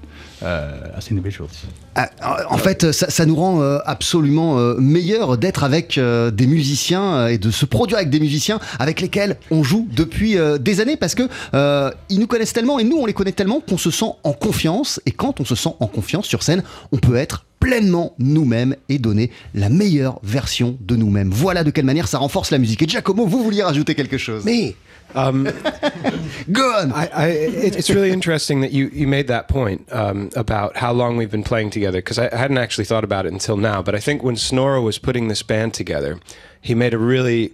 uh, 0.42 0.96
as 0.96 1.10
individuals. 1.10 1.50
Ah, 1.94 2.08
En 2.48 2.56
fait, 2.56 2.92
ça, 2.92 3.10
ça 3.10 3.26
nous 3.26 3.36
rend 3.36 3.60
euh, 3.60 3.78
absolument 3.84 4.58
euh, 4.58 4.76
meilleur 4.78 5.36
d'être 5.36 5.62
avec 5.64 5.98
euh, 5.98 6.30
des 6.30 6.46
musiciens 6.46 7.26
et 7.26 7.36
de 7.36 7.50
se 7.50 7.66
produire 7.66 7.98
avec 7.98 8.10
des 8.10 8.20
musiciens 8.20 8.58
avec 8.78 9.00
lesquels 9.00 9.36
on 9.50 9.62
joue 9.62 9.86
depuis 9.94 10.36
des 10.60 10.80
années 10.80 10.96
parce 10.96 11.14
que 11.14 11.28
euh, 11.54 11.90
ils 12.08 12.18
nous 12.18 12.26
connaissent 12.26 12.52
tellement 12.54 12.78
et 12.78 12.84
nous 12.84 12.96
on 12.96 13.06
les 13.06 13.12
connaît 13.12 13.32
tellement 13.32 13.60
qu'on 13.60 13.78
se 13.78 13.90
sent 13.90 14.12
en 14.24 14.32
confiance 14.32 15.00
et 15.04 15.10
quand 15.10 15.40
on 15.40 15.44
se 15.44 15.54
sent 15.54 15.74
en 15.80 15.86
confiance 15.86 16.26
sur 16.26 16.42
scène, 16.42 16.62
on 16.92 16.96
peut 16.96 17.16
être 17.16 17.44
pleinement 17.58 18.14
nous-mêmes 18.18 18.74
et 18.88 18.98
donner 18.98 19.30
la 19.54 19.68
meilleure 19.68 20.18
version 20.22 20.78
de 20.80 20.96
nous-mêmes. 20.96 21.28
Voilà 21.30 21.62
de 21.62 21.70
quelle 21.70 21.84
manière 21.84 22.08
ça 22.08 22.16
renforce 22.16 22.50
la 22.50 22.58
musique. 22.58 22.80
Et 22.82 22.88
Giacomo, 22.88 23.26
vous 23.26 23.42
vouliez 23.44 23.62
rajouter 23.62 23.94
quelque 23.94 24.16
chose? 24.16 24.44
Me. 24.46 24.72
Um, 25.14 25.44
Go 26.52 26.78
on 26.78 26.92
I, 26.92 27.06
I, 27.12 27.26
it, 27.28 27.76
it's 27.76 27.90
really 27.90 28.10
interesting 28.10 28.60
that 28.60 28.72
you, 28.72 28.88
you 28.88 29.06
made 29.06 29.28
that 29.28 29.48
point 29.48 29.90
um, 29.92 30.30
about 30.36 30.76
how 30.76 30.92
long 30.92 31.16
we've 31.16 31.30
been 31.30 31.44
playing 31.44 31.70
together 31.70 31.98
because 31.98 32.18
I, 32.18 32.28
I 32.32 32.36
hadn't 32.36 32.58
actually 32.58 32.84
thought 32.84 33.04
about 33.04 33.26
it 33.26 33.32
until 33.32 33.56
now. 33.56 33.82
But 33.82 33.94
I 33.94 33.98
think 33.98 34.22
when 34.22 34.36
Snora 34.36 34.82
was 34.82 34.98
putting 34.98 35.28
this 35.28 35.42
band 35.42 35.74
together, 35.74 36.18
he 36.60 36.74
made 36.74 36.94
a 36.94 36.98
really 36.98 37.52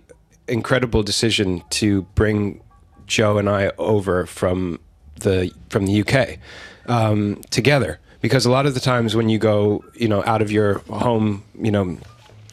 incredible 0.49 1.03
decision 1.03 1.63
to 1.71 2.03
bring 2.15 2.61
Joe 3.07 3.39
and 3.39 3.49
I 3.49 3.73
over 3.79 4.27
from 4.27 4.81
the 5.21 5.51
from 5.71 5.87
the 5.87 6.03
UK 6.03 6.39
um, 6.87 7.41
together 7.51 7.99
because 8.21 8.47
a 8.47 8.51
lot 8.51 8.67
of 8.67 8.75
the 8.75 8.81
times 8.81 9.17
when 9.17 9.29
you 9.29 9.39
go 9.39 9.85
you 9.95 10.09
know 10.09 10.23
out 10.25 10.43
of 10.43 10.51
your 10.51 10.79
home 10.91 11.43
you 11.59 11.71
know 11.71 11.97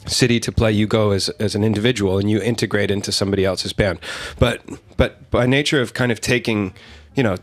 city 0.07 0.39
to 0.39 0.51
play 0.51 0.71
you 0.71 0.87
go 0.87 1.11
as, 1.11 1.29
as 1.39 1.55
an 1.55 1.63
individual 1.63 2.17
and 2.17 2.29
you 2.29 2.41
integrate 2.41 2.91
into 2.91 3.11
somebody 3.11 3.45
else's 3.45 3.73
band. 3.73 3.99
But 4.39 4.61
but 4.97 5.29
by 5.31 5.45
nature 5.45 5.81
of 5.81 5.93
kind 5.93 6.11
of 6.11 6.21
taking 6.21 6.73
you 7.15 7.23
know 7.23 7.37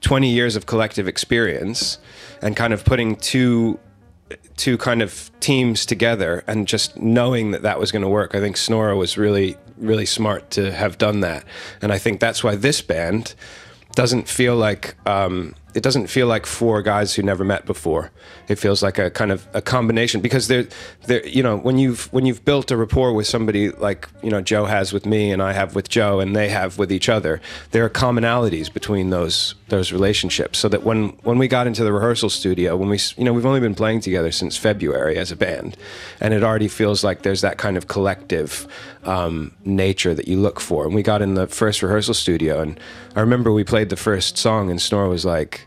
20 0.00 0.30
years 0.30 0.56
of 0.56 0.66
collective 0.66 1.06
experience 1.06 1.98
and 2.42 2.56
kind 2.56 2.72
of 2.72 2.84
putting 2.84 3.16
two 3.16 3.78
two 4.56 4.76
kind 4.78 5.02
of 5.02 5.30
teams 5.40 5.86
together 5.86 6.44
and 6.46 6.68
just 6.68 6.96
knowing 6.96 7.50
that 7.50 7.62
that 7.62 7.80
was 7.80 7.90
going 7.90 8.02
to 8.02 8.08
work 8.08 8.34
i 8.34 8.40
think 8.40 8.56
snora 8.56 8.96
was 8.96 9.18
really 9.18 9.56
really 9.80 10.06
smart 10.06 10.50
to 10.50 10.72
have 10.72 10.98
done 10.98 11.20
that. 11.20 11.44
And 11.82 11.92
i 11.92 11.98
think 11.98 12.20
that's 12.20 12.44
why 12.44 12.54
this 12.54 12.80
band 12.82 13.34
doesn't 13.94 14.28
feel 14.28 14.54
like 14.54 14.94
um, 15.08 15.54
it 15.74 15.82
doesn't 15.82 16.08
feel 16.08 16.26
like 16.26 16.46
four 16.46 16.82
guys 16.82 17.14
who 17.14 17.22
never 17.22 17.44
met 17.44 17.66
before. 17.66 18.10
It 18.48 18.56
feels 18.56 18.82
like 18.82 18.98
a 18.98 19.10
kind 19.10 19.30
of 19.30 19.46
a 19.54 19.62
combination 19.62 20.20
because 20.20 20.48
they're, 20.48 20.66
they're 21.06 21.26
you 21.26 21.42
know 21.42 21.56
when 21.56 21.78
you've 21.78 22.12
when 22.12 22.26
you've 22.26 22.44
built 22.44 22.70
a 22.70 22.76
rapport 22.76 23.12
with 23.12 23.26
somebody 23.26 23.70
like 23.70 24.08
you 24.22 24.30
know 24.30 24.40
Joe 24.40 24.64
has 24.64 24.92
with 24.92 25.06
me 25.06 25.30
and 25.32 25.42
I 25.42 25.52
have 25.52 25.74
with 25.74 25.88
Joe 25.88 26.20
and 26.20 26.34
they 26.34 26.48
have 26.48 26.78
with 26.78 26.90
each 26.92 27.08
other, 27.08 27.40
there 27.70 27.84
are 27.84 27.90
commonalities 27.90 28.72
between 28.72 29.10
those 29.10 29.54
those 29.68 29.92
relationships. 29.92 30.58
So 30.58 30.68
that 30.68 30.82
when 30.82 31.10
when 31.22 31.38
we 31.38 31.48
got 31.48 31.66
into 31.66 31.84
the 31.84 31.92
rehearsal 31.92 32.30
studio, 32.30 32.76
when 32.76 32.88
we 32.88 32.98
you 33.16 33.24
know 33.24 33.32
we've 33.32 33.46
only 33.46 33.60
been 33.60 33.74
playing 33.74 34.00
together 34.00 34.32
since 34.32 34.56
February 34.56 35.16
as 35.16 35.30
a 35.30 35.36
band, 35.36 35.76
and 36.20 36.34
it 36.34 36.42
already 36.42 36.68
feels 36.68 37.04
like 37.04 37.22
there's 37.22 37.40
that 37.40 37.58
kind 37.58 37.76
of 37.76 37.88
collective 37.88 38.66
um, 39.04 39.52
nature 39.64 40.14
that 40.14 40.28
you 40.28 40.38
look 40.38 40.60
for. 40.60 40.84
And 40.84 40.94
we 40.94 41.02
got 41.02 41.22
in 41.22 41.34
the 41.34 41.46
first 41.46 41.82
rehearsal 41.82 42.14
studio, 42.14 42.60
and 42.60 42.78
I 43.16 43.20
remember 43.20 43.52
we 43.52 43.64
played 43.64 43.88
the 43.88 43.96
first 43.96 44.36
song, 44.36 44.70
and 44.70 44.80
Snore 44.80 45.08
was 45.08 45.24
like, 45.24 45.59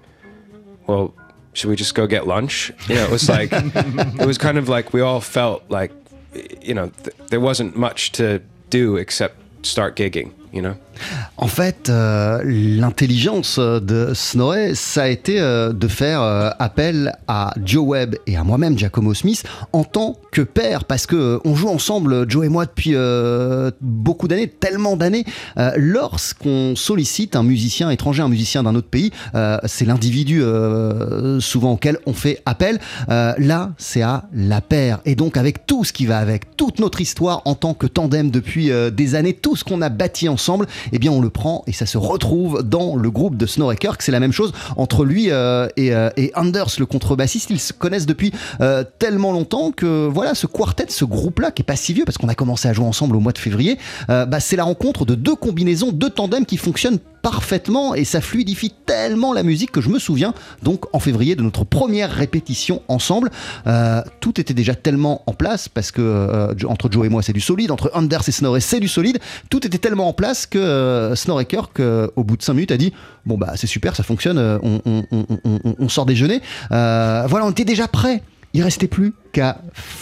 "Well, 0.88 1.14
should 1.54 1.70
we 1.70 1.76
just 1.76 1.96
go 1.96 2.08
get 2.08 2.28
lunch?" 2.28 2.72
You 2.88 2.96
know, 2.96 3.06
it 3.06 3.12
was 3.12 3.30
like 3.30 3.50
it 3.54 4.26
was 4.26 4.38
kind 4.38 4.58
of 4.58 4.70
like 4.70 4.94
we 4.94 5.02
all 5.02 5.22
felt 5.22 5.64
like, 5.70 5.92
you 6.62 6.74
know, 6.74 6.90
th- 7.04 7.16
there 7.30 7.40
wasn't 7.40 7.76
much 7.76 8.12
to 8.14 8.42
do 8.70 8.98
except 8.98 9.38
start 9.66 9.96
gigging. 9.96 10.32
You 10.52 10.62
know. 10.62 10.78
En 11.38 11.48
fait, 11.48 11.90
euh, 11.90 12.42
l'intelligence 12.46 13.60
de 13.60 14.14
Snorri, 14.14 14.76
ça 14.76 15.04
a 15.04 15.08
été 15.08 15.40
euh, 15.40 15.74
de 15.74 15.88
faire 15.88 16.22
euh, 16.22 16.52
appel 16.60 17.18
à 17.28 17.54
Joe 17.64 17.84
Webb 17.86 18.16
et 18.28 18.38
à 18.38 18.44
moi-même, 18.44 18.78
Giacomo 18.78 19.14
Smith, 19.14 19.44
en 19.74 19.84
tant 19.84 20.16
que 20.32 20.42
père, 20.42 20.86
parce 20.86 21.06
que 21.06 21.40
on 21.44 21.56
joue 21.56 21.70
ensemble, 21.70 22.30
Joe 22.30 22.46
et 22.46 22.50
moi, 22.50 22.66
depuis 22.66 22.96
beaucoup 23.82 24.28
d'années, 24.28 24.48
tellement 24.48 24.96
d'années. 24.96 25.26
Lorsqu'on 25.76 26.76
sollicite 26.76 27.36
un 27.36 27.44
musicien 27.44 27.92
étranger, 27.92 28.24
un 28.24 28.30
musicien 28.30 28.64
d'un 28.64 28.74
autre 28.74 28.88
pays, 28.88 29.12
c'est 29.66 29.86
l'individu 29.86 30.42
souvent 31.40 31.74
auquel 31.74 32.00
on 32.08 32.14
fait 32.14 32.42
appel. 32.48 32.80
Là, 33.08 33.72
c'est 33.78 34.02
à 34.02 34.24
la 34.34 34.62
paire. 34.62 35.02
Et 35.06 35.14
donc, 35.14 35.38
avec 35.38 35.68
tout 35.68 35.84
ce 35.84 35.94
qui 35.94 36.08
va 36.08 36.18
avec, 36.18 36.58
toute 36.58 36.80
notre 36.80 37.00
histoire 37.00 37.44
en 37.46 37.54
tant 37.54 37.76
que 37.76 37.86
tandem 37.86 38.32
depuis 38.32 38.72
des 38.92 39.14
années, 39.14 39.34
tout 39.34 39.56
ce 39.56 39.64
qu'on 39.64 39.84
a 39.84 39.90
bâti 39.90 40.28
ensemble, 40.30 40.66
eh 40.94 41.00
bien, 41.00 41.12
on 41.12 41.22
le 41.22 41.30
prend 41.30 41.64
et 41.68 41.74
ça 41.74 41.86
se 41.86 41.98
retrouve 41.98 42.64
dans 42.64 42.96
le 42.96 43.10
groupe 43.12 43.36
de 43.36 43.46
Snorri 43.46 43.76
Kirk. 43.78 44.02
C'est 44.02 44.12
la 44.12 44.20
même 44.20 44.32
chose 44.32 44.54
entre 44.78 45.04
lui 45.04 45.32
euh, 45.32 45.68
et, 45.76 45.94
euh, 45.94 46.10
et 46.18 46.32
Anders, 46.36 46.70
le 46.78 46.86
contrebassiste. 46.86 47.50
Ils 47.50 47.60
se 47.60 47.74
connaissent 47.74 48.06
depuis 48.06 48.32
euh, 48.62 48.84
tellement 49.00 49.32
longtemps 49.32 49.72
que 49.72 50.08
voilà, 50.08 50.36
ce 50.36 50.46
quartet, 50.46 50.86
ce 50.90 51.04
groupe-là, 51.04 51.52
qui 51.52 51.64
est 51.64 51.66
pas 51.66 51.76
si 51.76 51.94
vieux 51.94 52.06
parce 52.06 52.20
qu'on 52.20 52.30
a 52.30 52.36
commencé 52.36 52.68
à 52.68 52.74
jouer 52.74 52.86
ensemble 52.86 53.16
au 53.16 53.20
mois 53.20 53.32
de 53.32 53.40
février, 53.40 53.78
bah, 54.08 54.40
c'est 54.40 54.56
la 54.56 54.64
rencontre 54.64 55.06
de 55.06 55.16
deux 55.16 55.36
combinaisons, 55.36 55.92
deux 55.92 56.10
tandems 56.10 56.46
qui 56.46 56.58
fonctionnent 56.58 57.00
parfaitement 57.24 57.96
et 57.96 58.04
ça 58.06 58.22
fluidifie 58.22 58.72
tellement 58.86 59.34
la 59.34 59.42
musique 59.42 59.72
que 59.72 59.82
je 59.82 59.90
me 59.90 59.98
souviens 59.98 60.36
donc 60.62 60.86
en 60.94 61.00
février 61.00 61.36
de 61.36 61.42
notre 61.42 61.64
première 61.64 62.12
répétition 62.12 62.84
ensemble. 62.88 63.32
Euh, 63.66 64.02
tout 64.20 64.40
était 64.40 64.54
déjà 64.54 64.76
tellement 64.76 65.24
en 65.26 65.34
place 65.34 65.68
parce 65.70 65.92
que 65.92 66.02
euh, 66.02 66.54
entre 66.68 66.92
Joe 66.92 67.08
et 67.08 67.10
moi 67.10 67.24
c'est 67.24 67.34
du 67.34 67.42
solide 67.42 67.72
entre 67.72 67.90
Anders 67.96 68.28
et 68.28 68.32
Snorri 68.32 68.62
c'est 68.62 68.80
du 68.82 68.88
solide. 68.90 69.20
Tout 69.50 69.66
était 69.66 69.78
tellement 69.80 70.08
en 70.10 70.14
place 70.14 70.46
que 70.46 70.60
euh, 70.60 71.16
Snorri 71.16 71.46
Kirk 71.48 71.80
euh, 71.80 72.08
au 72.18 72.24
bout 72.24 72.38
de 72.38 72.44
5 72.44 72.54
minutes 72.54 72.72
a 72.72 72.78
dit 72.78 72.94
bon 73.26 73.38
bah 73.38 73.54
c'est 73.56 73.68
super 73.68 73.96
ça 73.96 74.04
fonctionne 74.04 74.38
on, 74.62 74.82
on- 74.86 75.90
sort 75.90 76.06
déjeuner 76.06 76.42
voilà 76.70 77.42
on 77.46 77.52
était 77.52 77.64
déjà 77.66 77.88
prêt 77.88 78.22
il 78.54 78.62
restait 78.64 78.88
plus 78.88 79.14
qu'à 79.32 79.62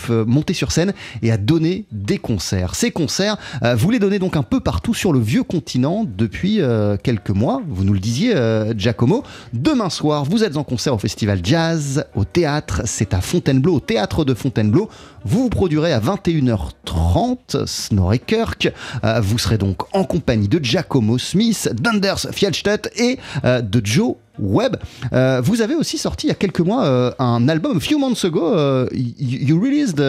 f- 0.09 0.25
monter 0.25 0.53
sur 0.53 0.71
scène 0.73 0.93
et 1.21 1.31
à 1.31 1.37
donner 1.37 1.85
des 1.91 2.17
concerts. 2.17 2.75
Ces 2.75 2.91
concerts, 2.91 3.37
euh, 3.63 3.75
vous 3.75 3.89
les 3.91 3.99
donnez 3.99 4.19
donc 4.19 4.35
un 4.35 4.43
peu 4.43 4.59
partout 4.59 4.93
sur 4.93 5.13
le 5.13 5.19
vieux 5.19 5.43
continent 5.43 6.03
depuis 6.05 6.59
euh, 6.61 6.97
quelques 7.01 7.29
mois. 7.29 7.61
Vous 7.69 7.85
nous 7.85 7.93
le 7.93 7.99
disiez, 7.99 8.35
euh, 8.35 8.73
Giacomo. 8.77 9.23
Demain 9.53 9.89
soir, 9.89 10.25
vous 10.25 10.43
êtes 10.43 10.57
en 10.57 10.63
concert 10.65 10.93
au 10.93 10.97
Festival 10.97 11.39
Jazz, 11.43 12.05
au 12.13 12.25
théâtre. 12.25 12.81
C'est 12.85 13.13
à 13.13 13.21
Fontainebleau, 13.21 13.75
au 13.75 13.79
théâtre 13.79 14.25
de 14.25 14.33
Fontainebleau. 14.33 14.89
Vous 15.23 15.43
vous 15.43 15.49
produirez 15.49 15.93
à 15.93 15.99
21h30, 16.01 17.65
Snorri 17.65 18.19
Kirk. 18.19 18.71
Euh, 19.03 19.19
vous 19.21 19.37
serez 19.37 19.57
donc 19.57 19.77
en 19.95 20.03
compagnie 20.03 20.47
de 20.47 20.59
Giacomo 20.63 21.17
Smith, 21.17 21.69
d'Anders 21.73 22.19
Fjellstedt 22.31 22.89
et 22.99 23.17
euh, 23.45 23.61
de 23.61 23.81
Joe 23.83 24.15
Webb. 24.41 24.77
Euh, 25.13 25.41
vous 25.43 25.61
avez 25.61 25.75
aussi 25.75 25.97
sorti 25.97 26.27
il 26.27 26.29
y 26.29 26.33
a 26.33 26.35
quelques 26.35 26.59
mois 26.59 26.85
euh, 26.85 27.11
un 27.19 27.47
album, 27.47 27.77
a 27.77 27.79
few 27.79 27.97
months 27.97 28.25
ago, 28.25 28.53
euh, 28.53 28.87
you, 28.91 29.13
you 29.19 29.61
released 29.61 29.99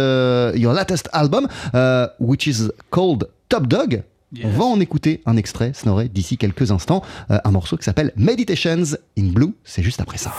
your 0.59 0.73
latest 0.73 1.09
album, 1.13 1.47
which 2.19 2.47
is 2.47 2.69
called 2.91 3.29
Top 3.49 3.67
Dog. 3.67 4.03
On 4.43 4.49
va 4.49 4.65
en 4.65 4.81
écouter 4.81 5.21
un 5.27 5.37
extrait, 5.37 5.73
Snorri, 5.75 6.09
d'ici 6.09 6.39
quelques 6.39 6.71
instants, 6.71 7.03
euh, 7.31 7.39
un 7.45 7.51
morceau 7.51 7.77
qui 7.77 7.85
s'appelle 7.85 8.13
Meditations 8.17 8.97
in 9.19 9.27
Blue, 9.27 9.55
c'est 9.65 9.83
juste 9.83 10.01
après 10.01 10.17
ça. 10.17 10.33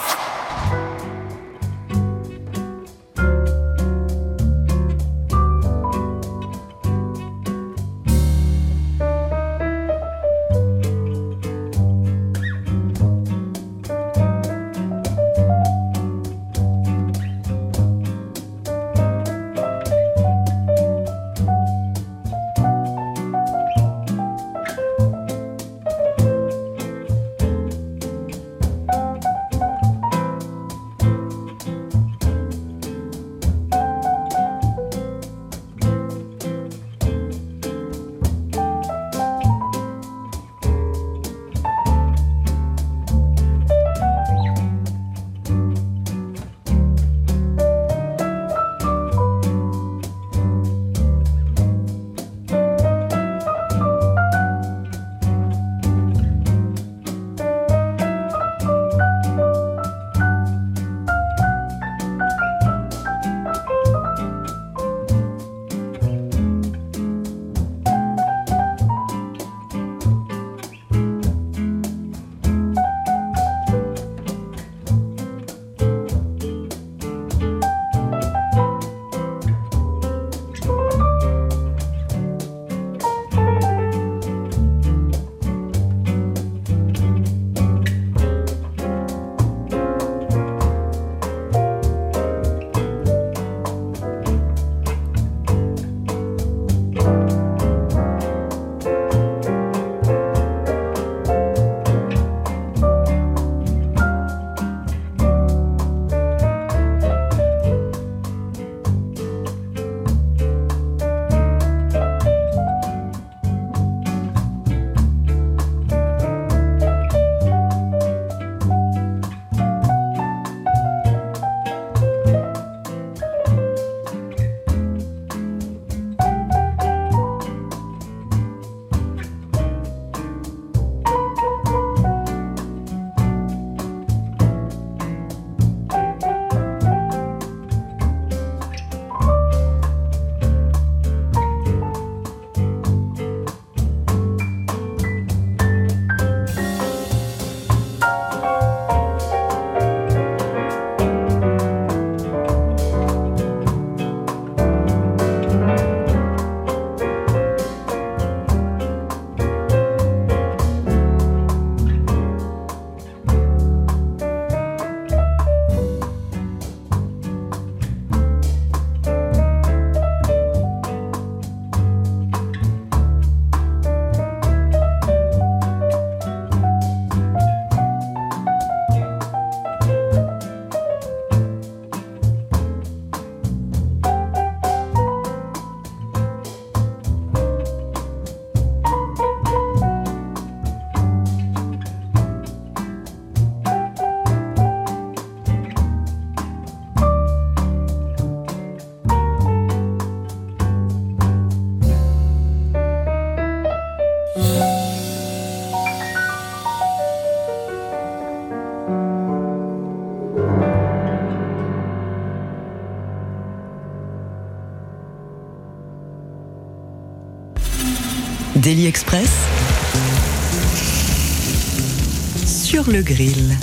Sur 222.48 222.90
le 222.90 223.04
grill. 223.04 223.56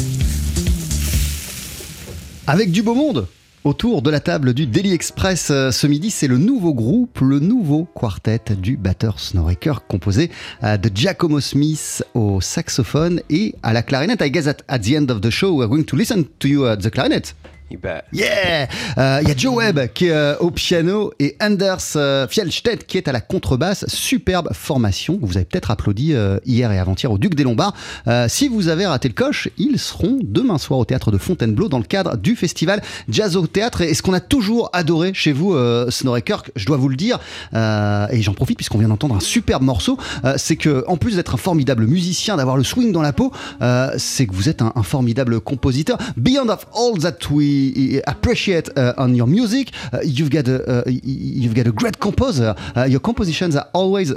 Avec 2.47 2.71
du 2.71 2.83
beau 2.83 2.95
monde 2.95 3.27
Autour 3.65 4.03
de 4.03 4.11
la 4.11 4.21
table 4.21 4.55
du 4.55 4.69
Daily 4.69 4.93
Express 4.93 5.51
euh, 5.51 5.73
ce 5.73 5.89
midi, 5.89 6.11
c'est 6.11 6.29
le 6.29 6.39
nouveau 6.39 6.73
groupe, 6.73 7.19
le 7.21 7.41
nouveau 7.41 7.85
quartet 7.85 8.41
du 8.57 8.77
batteur 8.77 9.19
Snoreker 9.19 9.89
composé 9.89 10.31
euh, 10.63 10.77
de 10.77 10.89
Giacomo 10.95 11.41
Smith 11.41 12.05
au 12.15 12.41
saxophone 12.41 13.21
et 13.29 13.57
à 13.65 13.73
la 13.73 13.83
clarinette. 13.83 14.23
I 14.23 14.31
guess 14.31 14.45
that 14.45 14.59
at 14.69 14.79
the 14.79 14.95
end 14.95 15.11
of 15.11 15.21
the 15.21 15.31
show, 15.31 15.57
we're 15.57 15.69
going 15.69 15.83
to 15.83 15.97
listen 15.97 16.27
to 16.39 16.47
you 16.47 16.67
at 16.67 16.77
the 16.77 16.91
clarinet. 16.91 17.35
You 17.71 17.79
bet. 17.81 18.03
Yeah 18.13 18.67
Euh, 18.99 19.21
Il 19.23 19.29
y 19.29 19.31
a 19.31 19.37
Joe 19.37 19.55
Webb 19.55 19.93
qui 19.95 20.07
est 20.07 20.13
euh, 20.13 20.37
au 20.41 20.51
piano 20.51 21.13
et 21.21 21.37
Anders 21.41 21.79
euh, 21.95 22.27
Fjellstedt 22.27 22.85
qui 22.87 22.97
est 22.99 23.07
à 23.07 23.13
la 23.13 23.21
contrebasse. 23.21 23.85
Superbe 23.87 24.49
formation. 24.53 25.19
Vous 25.23 25.37
avez 25.37 25.45
peut-être 25.47 25.71
applaudi 25.71 26.13
euh, 26.15 26.39
hier 26.45 26.73
et 26.73 26.79
avant-hier 26.79 27.13
au 27.13 27.19
Duc 27.19 27.35
des 27.37 27.45
Lombards. 27.45 27.75
Euh, 28.09 28.27
si 28.29 28.49
vous 28.49 28.67
avez 28.69 28.87
raté 28.87 29.07
le 29.07 29.15
coche, 29.15 29.49
ils 29.57 29.79
seront 29.79 30.19
demain 30.23 30.59
soir 30.59 30.81
au 30.81 30.85
théâtre 30.85 31.13
de 31.13 31.19
Fontainebleau 31.19 31.69
dans 31.69 31.79
le 31.79 31.85
cadre 31.85 32.17
du 32.17 32.35
festival 32.35 32.83
Jazz 33.09 33.37
au 33.37 33.47
théâtre. 33.47 33.83
Et 33.83 33.95
ce 33.95 34.03
qu'on 34.03 34.15
a 34.15 34.21
toujours 34.21 34.71
adoré 34.73 35.13
chez 35.15 35.31
vous, 35.33 35.55
euh, 35.55 35.91
Snorri 35.91 36.23
Kirk, 36.23 36.51
je 36.57 36.67
dois 36.67 36.77
vous 36.77 36.89
le 36.89 36.97
dire, 36.97 37.21
euh, 37.55 38.07
et 38.11 38.21
j'en 38.23 38.35
profite 38.35 38.57
puisqu'on 38.57 38.79
vient 38.79 38.89
d'entendre 38.89 39.15
un 39.15 39.21
superbe 39.21 39.63
morceau, 39.63 39.97
euh, 40.25 40.35
c'est 40.37 40.57
que 40.57 40.85
en 40.89 40.97
plus 40.97 41.15
d'être 41.17 41.35
un 41.35 41.39
formidable 41.39 41.87
musicien, 41.87 42.37
d'avoir 42.37 42.57
le 42.57 42.65
swing 42.65 42.91
dans 42.91 43.03
la 43.03 43.13
peau, 43.13 43.31
euh, 43.63 43.91
c'est 43.97 44.27
que 44.27 44.35
vous 44.35 44.49
êtes 44.49 44.61
un, 44.61 44.73
un 44.75 44.83
formidable 44.83 45.41
compositeur. 45.41 45.99
Beyond 46.17 46.49
of 46.49 46.67
all 46.75 46.99
that 47.01 47.31
we 47.31 47.60
appreciate 48.07 48.69
uh, 48.77 48.95
on 48.97 49.15
your 49.15 49.27
music, 49.27 49.73
uh, 49.93 50.01
you've 50.03 50.31
got 50.31 50.49
a 50.49 50.81
uh, 50.81 50.83
you've 50.87 51.55
got 51.55 51.67
a 51.67 51.73
great 51.73 51.99
composer. 52.01 52.55
Your 52.87 53.01
compositions 53.01 53.57
are 53.57 53.69
always 53.73 54.11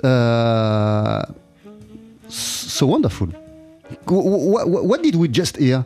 so 2.29 2.85
wonderful. 2.85 3.27
What, 4.05 4.67
what, 4.67 4.85
what 4.85 5.03
did 5.03 5.15
we 5.15 5.27
just 5.27 5.57
hear? 5.57 5.85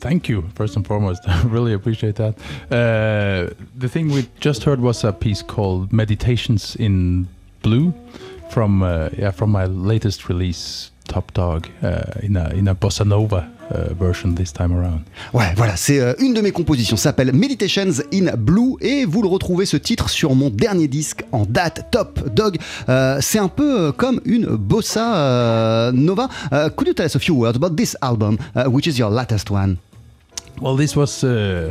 Thank 0.00 0.28
you, 0.28 0.48
first 0.54 0.76
and 0.76 0.86
foremost. 0.86 1.22
I 1.28 1.42
really 1.42 1.72
appreciate 1.72 2.16
that. 2.16 2.34
Uh, 2.70 3.52
the 3.76 3.88
thing 3.88 4.10
we 4.10 4.28
just 4.38 4.62
heard 4.62 4.80
was 4.80 5.02
a 5.04 5.12
piece 5.12 5.42
called 5.42 5.92
"Meditations 5.92 6.76
in 6.76 7.26
Blue" 7.62 7.92
from 8.50 8.82
uh, 8.82 9.08
yeah 9.18 9.32
from 9.32 9.50
my 9.50 9.66
latest 9.66 10.28
release, 10.28 10.92
Top 11.08 11.32
Dog, 11.34 11.66
uh, 11.82 11.88
in 12.22 12.36
a 12.36 12.54
in 12.54 12.68
a 12.68 12.74
bossa 12.74 13.04
nova 13.04 13.48
uh, 13.70 13.94
version 13.98 14.34
this 14.34 14.52
time 14.52 14.72
around. 14.72 15.00
Ouais, 15.32 15.52
voilà, 15.56 15.74
c'est 15.76 15.98
euh, 15.98 16.14
une 16.20 16.34
de 16.34 16.40
mes 16.40 16.52
compositions, 16.52 16.96
s'appelle 16.96 17.32
Meditations 17.32 18.02
in 18.12 18.36
Blue 18.36 18.76
et 18.80 19.04
vous 19.04 19.22
le 19.22 19.28
retrouvez 19.28 19.66
ce 19.66 19.76
titre 19.76 20.08
sur 20.08 20.34
mon 20.34 20.50
dernier 20.50 20.86
disque 20.86 21.24
en 21.32 21.44
date, 21.44 21.86
Top 21.90 22.20
Dog. 22.34 22.58
Euh, 22.88 23.18
c'est 23.20 23.38
un 23.38 23.48
peu 23.48 23.88
euh, 23.88 23.92
comme 23.92 24.20
une 24.24 24.46
bossa 24.46 25.16
euh, 25.16 25.92
nova. 25.92 26.28
Uh, 26.52 26.68
could 26.76 26.86
you 26.86 26.94
tell 26.94 27.06
us 27.06 27.16
a 27.16 27.18
few 27.18 27.34
words 27.34 27.56
about 27.56 27.74
this 27.74 27.96
album, 28.02 28.36
uh, 28.54 28.64
which 28.70 28.86
is 28.86 28.98
your 28.98 29.10
latest 29.10 29.50
one? 29.50 29.76
Well, 30.60 30.76
this 30.76 30.94
was 30.94 31.24
uh, 31.24 31.70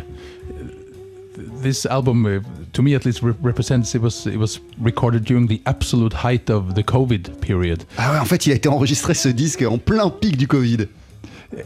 this 1.61 1.85
album, 1.85 2.25
uh, 2.25 2.39
to 2.73 2.81
me 2.81 2.95
at 2.95 3.05
least, 3.05 3.21
re- 3.21 3.33
represents 3.41 3.95
it 3.95 4.01
was 4.01 4.25
it 4.27 4.37
was 4.37 4.59
recorded 4.81 5.23
during 5.23 5.47
the 5.47 5.61
absolute 5.65 6.13
height 6.13 6.49
of 6.49 6.73
the 6.75 6.83
COVID 6.83 7.39
period. 7.41 7.83
Ah 7.97 8.13
ouais, 8.13 8.19
en 8.19 8.25
fait, 8.25 8.45
il 8.45 8.51
a 8.51 8.55
été 8.55 8.69
enregistré 8.69 9.13
ce 9.13 9.29
disque 9.29 9.63
en 9.63 9.77
plein 9.77 10.09
pic 10.09 10.37
du 10.37 10.47
Covid. 10.47 10.87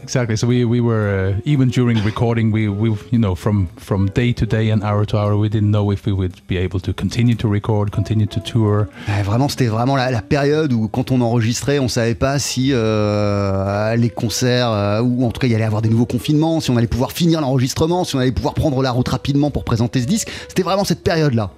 Exactly. 0.02 0.36
So 0.36 0.46
we 0.46 0.64
we 0.64 0.80
were 0.80 1.34
uh, 1.34 1.40
even 1.44 1.68
during 1.68 1.98
recording, 2.04 2.52
we 2.52 2.68
we 2.68 2.90
you 3.10 3.18
know 3.18 3.34
from 3.34 3.66
from 3.78 4.10
day 4.10 4.32
to 4.32 4.46
day 4.46 4.70
and 4.70 4.82
hour 4.82 5.04
to 5.06 5.16
hour, 5.18 5.36
we 5.36 5.48
didn't 5.48 5.70
know 5.70 5.90
if 5.92 6.06
we 6.06 6.12
would 6.12 6.34
be 6.46 6.56
able 6.56 6.80
to 6.80 6.92
continue 6.92 7.34
to 7.36 7.48
record, 7.48 7.90
continue 7.90 8.26
to 8.26 8.40
tour. 8.40 8.86
Vraiment, 9.24 9.48
c'était 9.48 9.66
vraiment 9.66 9.96
la, 9.96 10.10
la 10.10 10.22
période 10.22 10.72
où, 10.72 10.88
quand 10.88 11.10
on 11.10 11.20
enregistrait, 11.20 11.78
on 11.80 11.88
savait 11.88 12.14
pas 12.14 12.38
si 12.38 12.70
euh, 12.72 13.96
les 13.96 14.10
concerts, 14.10 14.70
euh, 14.70 15.00
ou 15.00 15.24
en 15.24 15.30
tout 15.30 15.40
cas, 15.40 15.48
il 15.48 15.52
y 15.52 15.54
allait 15.54 15.64
avoir 15.64 15.82
des 15.82 15.88
nouveaux 15.88 16.06
confinements, 16.06 16.60
si 16.60 16.70
on 16.70 16.76
allait 16.76 16.86
pouvoir 16.86 17.12
finir 17.12 17.40
l'enregistrement, 17.40 18.04
si 18.04 18.14
on 18.14 18.20
allait 18.20 18.32
pouvoir 18.32 18.54
prendre 18.54 18.80
la 18.82 18.92
route 18.92 19.08
rapidement 19.08 19.50
pour 19.50 19.64
présenter 19.64 20.00
ce 20.00 20.06
disque. 20.06 20.28
C'était 20.48 20.62
vraiment 20.62 20.84
cette 20.84 21.02
période-là. 21.02 21.50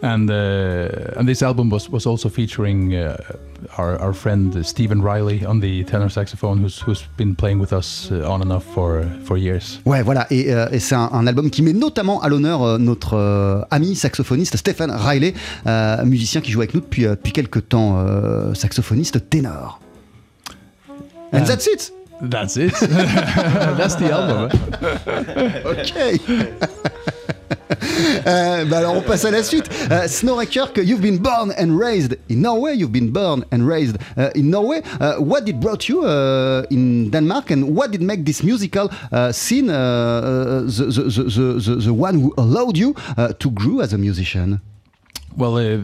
And 0.00 0.30
uh, 0.30 1.18
and 1.18 1.26
this 1.26 1.42
album 1.42 1.70
was 1.70 1.90
was 1.90 2.06
also 2.06 2.28
featuring 2.28 2.94
uh, 2.94 3.16
our 3.78 3.98
our 4.00 4.12
friend 4.12 4.64
Stephen 4.64 5.02
Riley 5.02 5.44
on 5.44 5.58
the 5.60 5.82
tenor 5.84 6.08
saxophone, 6.08 6.58
who's 6.62 6.78
who's 6.86 7.02
been 7.16 7.34
playing 7.34 7.58
with 7.60 7.72
us 7.72 8.08
uh, 8.12 8.22
on 8.30 8.40
and 8.40 8.52
off 8.52 8.64
for 8.74 9.02
for 9.24 9.36
years. 9.36 9.80
Ouais, 9.84 10.02
voilà, 10.04 10.26
et, 10.30 10.52
euh, 10.52 10.68
et 10.70 10.78
c'est 10.78 10.94
un, 10.94 11.10
un 11.12 11.26
album 11.26 11.50
qui 11.50 11.62
met 11.62 11.72
notamment 11.72 12.20
à 12.22 12.28
l'honneur 12.28 12.62
euh, 12.62 12.78
notre 12.78 13.14
euh, 13.14 13.62
ami 13.72 13.96
saxophoniste 13.96 14.56
Stephen 14.56 14.90
Riley, 14.92 15.34
euh, 15.66 16.04
musicien 16.04 16.40
qui 16.42 16.52
joue 16.52 16.60
avec 16.60 16.74
nous 16.74 16.80
depuis, 16.80 17.02
depuis 17.02 17.32
quelques 17.32 17.68
temps, 17.68 17.98
euh, 17.98 18.54
saxophoniste 18.54 19.28
ténor. 19.28 19.80
And 21.32 21.40
Euh, 21.42 21.44
that's 21.44 21.66
it 21.66 21.92
That's 22.22 22.56
it. 22.56 22.72
That's 23.76 23.96
the 23.96 24.10
album. 24.10 24.48
eh? 25.96 26.18
Euh, 28.26 28.64
bah 28.64 28.78
alors 28.78 28.96
on 28.96 29.02
passe 29.02 29.24
à 29.24 29.30
la 29.30 29.42
suite. 29.42 29.68
Euh, 29.90 30.06
you've 30.82 31.00
been 31.00 31.18
born 31.18 31.52
and 31.58 31.78
raised 31.78 32.18
in 32.30 32.36
Norway. 32.42 32.76
You've 32.76 32.92
been 32.92 33.10
born 33.10 33.44
and 33.52 33.66
raised 33.66 33.96
uh, 34.16 34.30
in 34.34 34.50
Norway. 34.50 34.82
Uh, 35.00 35.16
what 35.16 35.44
did 35.44 35.60
brought 35.60 35.88
you 35.88 36.04
uh, 36.04 36.64
in 36.70 37.10
Denmark, 37.10 37.50
and 37.50 37.74
what 37.74 37.90
did 37.90 38.02
make 38.02 38.24
this 38.24 38.42
musical 38.42 38.90
uh, 39.12 39.32
scene 39.32 39.70
uh, 39.70 39.74
uh, 39.74 40.60
the, 40.62 40.86
the, 40.88 41.60
the, 41.60 41.74
the, 41.76 41.94
one 41.94 42.14
who 42.20 42.34
allowed 42.36 42.76
you 42.76 42.94
to 43.38 43.50
grow 43.50 43.80
as 43.80 43.92
a 43.92 43.98
musician? 43.98 44.60
Well, 45.36 45.56
uh, 45.56 45.80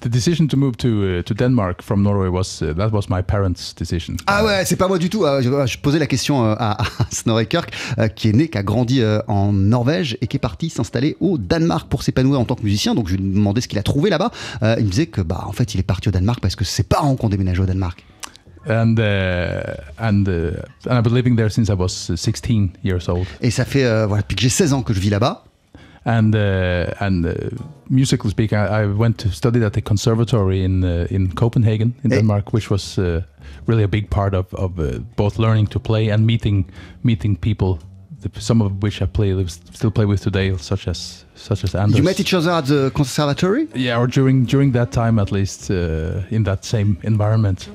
the 0.00 0.08
decision 0.08 0.46
to 0.48 0.56
move 0.56 0.76
to 0.76 0.88
uh, 0.88 1.22
to 1.22 1.34
Denmark 1.34 1.82
from 1.82 2.02
Norway 2.02 2.28
was 2.28 2.60
uh, 2.62 2.74
that 2.74 2.90
was 2.92 3.08
my 3.08 3.22
parents' 3.22 3.74
decision. 3.74 4.16
Ah 4.26 4.44
ouais, 4.44 4.64
c'est 4.64 4.76
pas 4.76 4.88
moi 4.88 4.98
du 4.98 5.08
tout. 5.08 5.24
Euh, 5.24 5.40
Je, 5.42 5.50
je 5.66 5.78
posais 5.78 5.98
la 5.98 6.06
question 6.06 6.44
euh, 6.44 6.54
à, 6.58 6.82
à 6.82 6.86
Snorre 7.10 7.46
Kirk, 7.48 7.70
euh, 7.98 8.08
qui 8.08 8.28
est 8.28 8.32
né, 8.32 8.48
qui 8.48 8.58
a 8.58 8.62
grandi 8.62 9.02
en 9.26 9.52
Norvège 9.52 10.16
et 10.20 10.26
qui 10.26 10.36
est 10.36 10.40
parti 10.40 10.70
s'installer 10.70 11.16
au 11.20 11.38
Danemark 11.38 11.88
pour 11.88 12.02
s'épanouir 12.02 12.40
en 12.40 12.44
tant 12.44 12.54
que 12.54 12.62
musicien. 12.62 12.94
Donc 12.94 13.08
je 13.08 13.16
lui 13.16 13.22
demandais 13.22 13.60
ce 13.60 13.68
qu'il 13.68 13.78
a 13.78 13.82
trouvé 13.82 14.10
là-bas. 14.10 14.30
Il 14.62 14.84
me 14.84 14.90
disait 14.90 15.06
que 15.06 15.20
bah 15.20 15.44
en 15.46 15.52
fait 15.52 15.74
il 15.74 15.80
est 15.80 15.84
parti 15.86 16.08
au 16.08 16.12
Danemark 16.12 16.40
parce 16.40 16.56
que 16.56 16.64
ses 16.64 16.82
parents 16.82 17.16
qui 17.16 17.24
ont 17.24 17.28
déménagé 17.28 17.60
au 17.62 17.66
Danemark. 17.66 18.04
and 18.68 18.96
uh, 18.98 19.62
and 20.00 20.24
uh, 20.26 20.58
and 20.90 20.96
I've 20.98 21.04
been 21.04 21.14
living 21.14 21.36
there 21.36 21.48
since 21.50 21.68
I 21.70 21.74
was 21.74 22.10
uh, 22.10 22.16
16 22.16 22.70
years 22.82 23.08
old. 23.08 23.26
Et 23.40 23.50
ça 23.52 23.64
fait 23.64 23.84
voilà 24.06 24.22
depuis 24.22 24.34
que 24.36 24.42
j'ai 24.42 24.48
16 24.48 24.72
ans 24.72 24.82
que 24.82 24.92
je 24.92 24.98
vis 25.00 25.10
là-bas. 25.10 25.44
And 26.06 26.36
uh, 26.36 27.04
and 27.04 27.26
uh, 27.26 27.32
musically 27.88 28.30
speaking, 28.30 28.58
I, 28.58 28.82
I 28.82 28.86
went 28.86 29.18
to 29.18 29.30
study 29.30 29.64
at 29.64 29.72
the 29.72 29.82
conservatory 29.82 30.62
in 30.62 30.84
uh, 30.84 31.08
in 31.10 31.32
Copenhagen 31.34 31.94
in. 32.04 32.10
Denmark, 32.10 32.52
which 32.52 32.70
was 32.70 32.96
uh, 32.98 33.22
really 33.66 33.82
a 33.82 33.88
big 33.88 34.08
part 34.08 34.32
of 34.34 34.54
of 34.54 34.78
uh, 34.78 35.00
both 35.16 35.38
learning 35.38 35.66
to 35.68 35.80
play 35.80 36.12
and 36.12 36.24
meeting 36.24 36.64
meeting 37.02 37.36
people. 37.36 37.78
The, 38.20 38.40
some 38.40 38.64
of 38.64 38.82
which 38.82 39.02
I 39.02 39.06
play 39.06 39.46
still 39.72 39.90
play 39.90 40.06
with 40.06 40.22
today, 40.22 40.56
such 40.56 40.88
as 40.88 41.26
such 41.34 41.64
as 41.64 41.74
Anders. 41.74 41.96
You 41.96 42.04
met 42.04 42.20
each 42.20 42.34
other 42.34 42.52
at 42.52 42.66
the 42.66 42.90
conservatory? 42.94 43.66
yeah, 43.74 43.98
or 43.98 44.06
during 44.06 44.46
during 44.46 44.72
that 44.72 44.92
time 44.92 45.18
at 45.18 45.32
least 45.32 45.70
uh, 45.70 46.22
in 46.30 46.44
that 46.44 46.64
same 46.64 46.96
environment. 47.02 47.68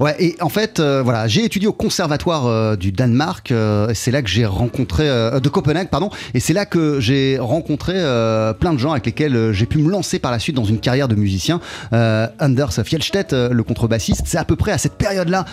Ouais, 0.00 0.16
et 0.18 0.36
en 0.40 0.48
fait, 0.48 0.80
euh, 0.80 1.02
voilà, 1.02 1.28
j'ai 1.28 1.44
étudié 1.44 1.68
au 1.68 1.72
conservatoire 1.72 2.46
euh, 2.46 2.76
du 2.76 2.92
Danemark. 2.92 3.50
euh, 3.50 3.90
c'est 3.94 4.10
là 4.10 4.22
que 4.22 4.28
j'ai 4.28 4.46
rencontré 4.46 5.08
euh, 5.08 5.40
de 5.40 5.48
Copenhague, 5.48 5.88
pardon. 5.88 6.10
Et 6.34 6.40
c'est 6.40 6.52
là 6.52 6.66
que 6.66 7.00
j'ai 7.00 7.38
rencontré 7.38 7.94
plein 8.60 8.72
de 8.72 8.78
gens 8.78 8.92
avec 8.92 9.06
lesquels 9.06 9.52
j'ai 9.52 9.66
pu 9.66 9.78
me 9.78 9.90
lancer 9.90 10.18
par 10.18 10.30
la 10.30 10.38
suite 10.38 10.56
dans 10.56 10.64
une 10.64 10.78
carrière 10.78 11.08
de 11.08 11.14
musicien. 11.14 11.60
Anders 11.92 12.72
Fjellstedt, 12.84 13.32
le 13.32 13.62
contrebassiste, 13.62 14.22
c'est 14.26 14.38
à 14.38 14.44
peu 14.44 14.56
près 14.56 14.72
à 14.72 14.78
cette 14.78 14.94
période-là 14.94 15.44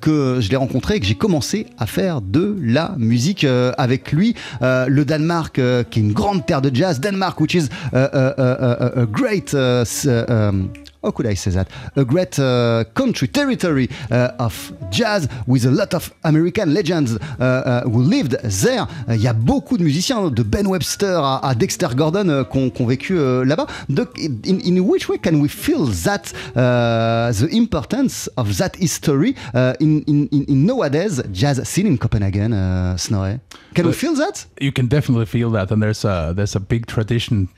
que 0.00 0.38
je 0.40 0.50
l'ai 0.50 0.56
rencontré 0.56 0.96
et 0.96 1.00
que 1.00 1.06
j'ai 1.06 1.14
commencé 1.14 1.66
à 1.78 1.86
faire 1.86 2.20
de 2.20 2.56
la 2.62 2.94
musique 2.98 3.46
avec 3.78 4.12
lui. 4.12 4.34
Le 4.60 5.02
Danemark, 5.04 5.60
qui 5.90 5.98
est 5.98 6.02
une 6.02 6.12
grande 6.12 6.46
terre 6.46 6.62
de 6.62 6.74
jazz, 6.74 7.00
Denmark, 7.00 7.40
which 7.40 7.54
is 7.54 7.68
a 7.92 9.06
great 9.10 9.54
um, 9.54 10.68
how 11.04 11.10
could 11.10 11.26
I 11.26 11.34
say 11.34 11.50
that? 11.52 11.68
A 11.96 12.04
great 12.04 12.38
uh, 12.38 12.84
country, 12.94 13.28
territory 13.28 13.88
uh, 14.10 14.30
of 14.38 14.72
jazz 14.90 15.28
with 15.46 15.64
a 15.66 15.70
lot 15.70 15.94
of 15.94 16.12
American 16.24 16.72
legends 16.72 17.16
uh, 17.16 17.44
uh, 17.44 17.82
who 17.82 18.00
lived 18.02 18.38
there. 18.42 18.86
Il 19.08 19.20
y 19.20 19.28
a 19.28 19.32
beaucoup 19.32 19.76
de 19.76 19.84
musiciens, 19.84 20.30
de 20.30 20.42
Ben 20.42 20.66
Webster 20.66 21.20
à, 21.22 21.46
à 21.46 21.54
Dexter 21.54 21.88
Gordon, 21.94 22.28
euh, 22.28 22.44
qui 22.44 22.58
ont 22.58 22.70
qui 22.70 22.82
ont 22.82 22.86
vécu 22.86 23.18
euh, 23.18 23.44
là-bas. 23.44 23.66
Donc, 23.88 24.18
in, 24.18 24.58
in 24.64 24.80
which 24.80 25.08
way 25.08 25.18
can 25.18 25.40
we 25.40 25.48
feel 25.48 25.86
that 26.04 26.32
uh, 26.56 27.32
the 27.32 27.52
importance 27.52 28.30
of 28.36 28.56
that 28.56 28.76
history 28.80 29.34
uh, 29.54 29.74
in, 29.80 30.02
in, 30.06 30.28
in, 30.32 30.66
nowadays 30.66 31.22
jazz 31.32 31.62
scene 31.64 31.86
in 31.86 31.98
Copenhagen, 31.98 32.52
uh, 32.52 32.96
Snorre? 32.96 33.40
Can 33.74 33.86
we 33.86 33.92
feel 33.92 34.14
that? 34.14 34.46
You 34.60 34.72
can 34.72 34.86
definitely 34.86 35.26
feel 35.26 35.50
that, 35.50 35.70
and 35.70 35.82
there's 35.82 36.04
a 36.04 36.32
there's 36.34 36.56
a 36.56 36.60
big 36.60 36.86
tradition 36.86 37.48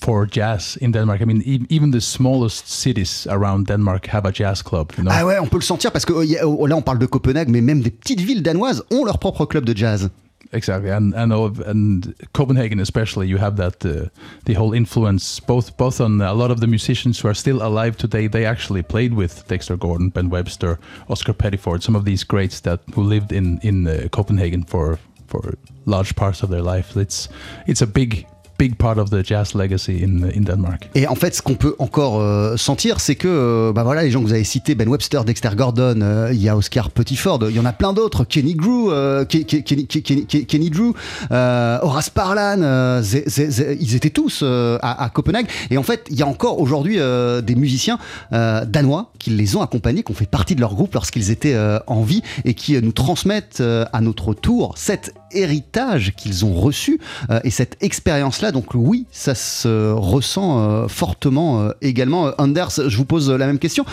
for 0.00 0.26
jazz 0.26 0.76
in 0.80 0.92
Denmark. 0.92 1.20
I 1.22 1.24
mean, 1.24 1.42
even 1.68 1.90
the 1.90 2.00
smallest 2.00 2.68
cities 2.68 3.26
around 3.30 3.66
Denmark 3.66 4.06
have 4.08 4.26
a 4.28 4.32
jazz 4.32 4.62
club. 4.62 4.92
You 4.96 5.04
know. 5.04 5.12
Ah 5.12 5.24
ouais, 5.24 5.38
on 5.38 5.46
peut 5.46 5.58
le 5.58 5.62
sentir 5.64 5.90
parce 5.90 6.04
que 6.04 6.12
a- 6.12 6.44
oh, 6.46 6.66
là 6.66 6.76
on 6.76 6.82
parle 6.82 6.98
de 6.98 7.06
Copenhague, 7.06 7.48
mais 7.48 7.60
même 7.60 7.80
des 7.82 7.90
petites 7.90 8.20
villes 8.20 8.42
danoises 8.42 8.82
ont 8.90 9.04
leur 9.04 9.18
propre 9.18 9.46
club 9.46 9.64
de 9.64 9.74
jazz. 9.76 10.10
Exactly, 10.52 10.90
and 10.90 11.12
and 11.16 11.32
and 11.66 12.00
Copenhagen 12.32 12.78
especially, 12.78 13.26
you 13.26 13.36
have 13.36 13.56
that 13.56 13.84
uh, 13.84 14.08
the 14.44 14.54
whole 14.54 14.72
influence 14.76 15.40
both 15.40 15.76
both 15.76 16.00
on 16.00 16.20
a 16.20 16.32
lot 16.32 16.50
of 16.52 16.60
the 16.60 16.68
musicians 16.68 17.18
who 17.20 17.28
are 17.28 17.34
still 17.34 17.60
alive 17.62 17.96
today. 17.96 18.28
They 18.28 18.46
actually 18.46 18.82
played 18.82 19.12
with 19.12 19.44
Dexter 19.48 19.76
Gordon, 19.76 20.10
Ben 20.10 20.30
Webster, 20.30 20.78
Oscar 21.08 21.34
Pettiford, 21.34 21.82
some 21.82 21.96
of 21.98 22.04
these 22.04 22.24
greats 22.24 22.60
that 22.60 22.80
who 22.94 23.02
lived 23.02 23.32
in 23.32 23.58
in 23.62 23.86
uh, 23.88 24.08
Copenhagen 24.10 24.62
for 24.64 24.98
for 25.26 25.54
large 25.84 26.14
parts 26.14 26.42
of 26.42 26.50
their 26.50 26.62
life. 26.62 26.96
It's 27.00 27.28
it's 27.66 27.82
a 27.82 27.86
big 27.86 28.24
big 28.58 28.74
part 28.76 28.98
of 28.98 29.10
the 29.10 29.24
jazz 29.24 29.54
legacy 29.54 30.02
in 30.04 30.40
Denmark. 30.42 30.88
Et 30.94 31.06
en 31.06 31.14
fait, 31.14 31.34
ce 31.34 31.42
qu'on 31.42 31.54
peut 31.54 31.74
encore 31.78 32.20
euh, 32.20 32.56
sentir, 32.56 33.00
c'est 33.00 33.14
que 33.14 33.28
euh, 33.28 33.72
bah 33.72 33.82
voilà, 33.82 34.02
les 34.02 34.10
gens 34.10 34.20
que 34.20 34.26
vous 34.26 34.32
avez 34.32 34.44
cités, 34.44 34.74
Ben 34.74 34.88
Webster, 34.88 35.24
Dexter 35.24 35.50
Gordon, 35.56 36.00
euh, 36.02 36.30
il 36.32 36.40
y 36.42 36.48
a 36.48 36.56
Oscar 36.56 36.90
Pettiford, 36.90 37.40
il 37.50 37.56
y 37.56 37.60
en 37.60 37.64
a 37.64 37.72
plein 37.72 37.92
d'autres, 37.92 38.24
Kenny 38.24 38.54
Drew, 38.54 38.90
euh, 38.90 39.24
Ke- 39.24 39.44
Ke- 39.44 39.62
Kenny, 39.62 39.86
Ke- 39.86 40.02
Kenny- 40.02 40.26
Ke- 40.26 40.46
Kenny 40.46 40.70
Drew, 40.70 40.92
Horace 41.30 42.10
Parlan, 42.10 43.02
ils 43.02 43.94
étaient 43.94 44.10
tous 44.10 44.42
à, 44.42 45.04
à 45.04 45.08
Copenhague. 45.10 45.46
Et 45.70 45.78
en 45.78 45.82
fait, 45.82 46.06
il 46.10 46.16
y 46.18 46.22
a 46.22 46.26
encore 46.26 46.60
aujourd'hui 46.60 46.96
des 46.96 47.54
musiciens 47.54 47.98
danois 48.30 49.12
qui 49.18 49.30
les 49.30 49.56
ont 49.56 49.62
accompagnés, 49.62 50.02
qui 50.02 50.12
ont 50.12 50.14
fait 50.14 50.30
partie 50.30 50.54
de 50.54 50.60
leur 50.60 50.74
groupe 50.74 50.94
lorsqu'ils 50.94 51.30
étaient 51.30 51.56
en 51.86 52.02
vie 52.02 52.22
et 52.44 52.54
qui 52.54 52.80
nous 52.80 52.92
transmettent 52.92 53.62
à 53.92 54.00
notre 54.00 54.34
tour 54.34 54.74
cet 54.76 55.12
héritage 55.32 56.14
qu'ils 56.16 56.44
ont 56.44 56.54
reçu 56.54 56.98
et 57.44 57.50
cette 57.50 57.76
expérience-là. 57.80 58.45
Donc 58.52 58.74
oui, 58.74 59.06
ça 59.10 59.34
se 59.34 59.92
ressent 59.92 60.58
euh, 60.58 60.88
fortement 60.88 61.60
euh, 61.62 61.72
également. 61.82 62.28
Euh, 62.28 62.32
Anders, 62.38 62.70
je 62.70 62.96
vous 62.96 63.04
pose 63.04 63.30
la 63.30 63.46
même 63.46 63.58
question. 63.58 63.84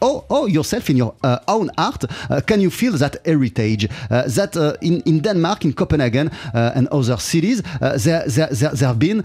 Oh, 0.00 0.24
oh, 0.28 0.46
yourself 0.48 0.88
in 0.90 0.96
your 0.96 1.14
uh, 1.24 1.36
own 1.48 1.70
art, 1.76 2.06
uh, 2.30 2.40
can 2.46 2.60
you 2.60 2.70
feel 2.70 2.96
that 2.98 3.18
heritage? 3.24 3.88
Uh, 4.10 4.22
that 4.28 4.56
in, 4.82 5.20
Denmark, 5.20 5.64
in 5.64 5.72
Copenhagen 5.72 6.30
and 6.54 6.86
other 6.90 7.18
cities, 7.18 7.62
there, 7.80 8.24
there, 8.26 8.48
there, 8.50 8.72
there 8.74 8.88
have 8.88 8.98
been 8.98 9.22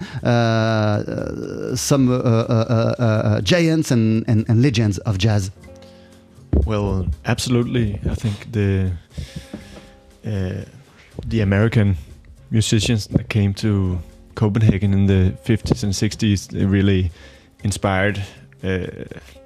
some 1.76 2.08
giants 3.42 3.90
and, 3.90 4.62
legends 4.62 4.98
of 4.98 5.18
jazz. 5.18 5.50
Well, 6.66 7.06
absolutely. 7.24 7.98
I 8.08 8.14
think 8.14 8.52
the 8.52 8.92
the 11.26 11.40
American 11.40 11.96
musicians 12.50 13.06
that 13.08 13.28
came 13.28 13.54
to 13.54 13.98
Copenhagen 14.34 14.92
in 14.92 15.06
the 15.06 15.32
50s 15.44 15.82
and 15.82 15.92
60s 15.92 16.70
really 16.70 17.10
inspired 17.64 18.18
uh, 18.62 18.86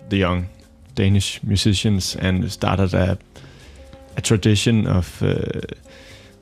the 0.09 0.17
young 0.17 0.47
Danish 0.95 1.41
musicians 1.43 2.17
and 2.17 2.51
started 2.51 2.95
a 2.95 3.19
a 4.17 4.21
tradition 4.21 4.87
of 4.87 5.23
uh, 5.23 5.61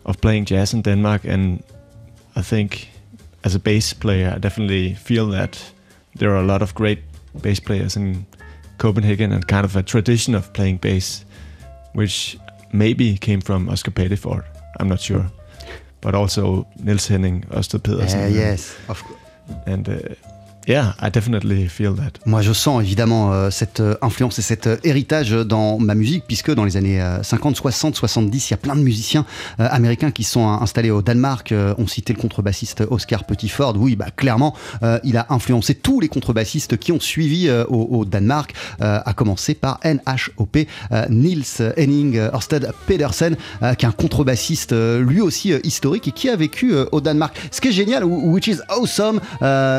of 0.04 0.20
playing 0.20 0.44
jazz 0.44 0.74
in 0.74 0.82
Denmark. 0.82 1.24
And 1.24 1.62
I 2.36 2.42
think 2.42 2.88
as 3.42 3.54
a 3.54 3.58
bass 3.58 3.92
player, 3.92 4.32
I 4.34 4.38
definitely 4.38 4.94
feel 4.94 5.28
that 5.30 5.72
there 6.14 6.30
are 6.30 6.40
a 6.40 6.46
lot 6.46 6.62
of 6.62 6.74
great 6.74 6.98
bass 7.42 7.60
players 7.60 7.96
in 7.96 8.26
Copenhagen 8.78 9.32
and 9.32 9.46
kind 9.46 9.64
of 9.64 9.76
a 9.76 9.82
tradition 9.82 10.34
of 10.34 10.52
playing 10.52 10.78
bass, 10.78 11.24
which 11.94 12.38
maybe 12.72 13.16
came 13.18 13.40
from 13.40 13.68
Oscar 13.68 13.90
Pettiford. 13.90 14.44
I'm 14.80 14.88
not 14.88 15.00
sure, 15.00 15.26
but 16.04 16.14
also 16.14 16.66
Nils 16.74 17.08
Henning, 17.08 17.44
Ørsted 17.50 17.80
Pedersen. 17.82 18.20
Uh, 18.20 18.28
yes, 18.34 18.76
of 18.88 19.02
course. 19.02 19.18
and 19.66 19.88
uh, 19.88 19.94
yeah, 20.66 20.94
I 21.00 21.10
definitely 21.10 21.68
feel 21.68 21.94
that. 21.94 22.12
Moi, 22.26 22.40
je 22.42 22.52
sens 22.52 22.82
évidemment 22.82 23.32
euh, 23.32 23.50
cette 23.50 23.80
euh, 23.80 23.96
influence 24.02 24.38
et 24.38 24.42
cet 24.42 24.66
euh, 24.66 24.76
héritage 24.84 25.30
dans 25.32 25.78
ma 25.78 25.94
musique, 25.94 26.24
puisque 26.26 26.52
dans 26.54 26.64
les 26.64 26.76
années 26.76 27.00
euh, 27.02 27.22
50, 27.22 27.56
60, 27.56 27.94
70, 27.96 28.48
il 28.48 28.52
y 28.52 28.54
a 28.54 28.56
plein 28.56 28.74
de 28.76 28.80
musiciens 28.80 29.26
euh, 29.60 29.68
américains 29.70 30.10
qui 30.10 30.24
sont 30.24 30.46
installés 30.48 30.90
au 30.90 31.02
Danemark. 31.02 31.52
On 31.78 31.86
citait 31.86 32.12
le 32.12 32.18
contrebassiste 32.20 32.82
Oscar 32.90 33.24
Pettiford. 33.24 33.76
Oui, 33.76 33.96
bah, 33.96 34.06
clairement, 34.14 34.54
il 35.02 35.16
a 35.16 35.26
influencé 35.30 35.74
tous 35.74 36.00
les 36.00 36.08
contrebassistes 36.08 36.76
qui 36.76 36.92
ont 36.92 37.00
suivi 37.00 37.50
au, 37.50 37.88
au 37.98 38.04
Danemark, 38.04 38.54
à 38.80 39.12
commencer 39.14 39.54
par 39.54 39.80
NHOP, 39.84 40.58
Niels 41.10 41.72
Henning 41.76 42.16
Ørsted 42.18 42.70
Pedersen, 42.86 43.36
qui 43.78 43.84
est 43.84 43.88
un 43.88 43.92
contrebassiste 43.92 44.72
lui 44.72 45.20
aussi 45.20 45.52
historique 45.64 46.08
et 46.08 46.12
qui 46.12 46.28
a 46.28 46.36
vécu 46.36 46.74
au 46.92 47.00
Danemark. 47.00 47.36
Ce 47.50 47.60
qui 47.60 47.68
est 47.68 47.72
génial, 47.72 48.04
wh- 48.04 48.24
which 48.32 48.46
is 48.48 48.58
awesome, 48.68 49.20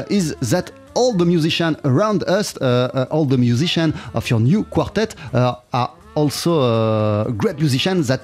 is 0.10 0.34
that 0.50 0.66
all 0.96 1.14
the 1.14 1.26
musicians 1.26 1.78
around 1.84 2.24
us, 2.24 2.56
uh, 2.58 2.64
uh, 2.94 3.06
all 3.12 3.26
the 3.26 3.38
musicians 3.38 3.94
of 4.14 4.30
your 4.30 4.40
new 4.40 4.64
quartet 4.64 5.16
uh, 5.34 5.56
are 5.72 5.92
also 6.16 6.60
uh, 6.62 7.32
great 7.32 7.58
musicians 7.60 8.08
that 8.08 8.22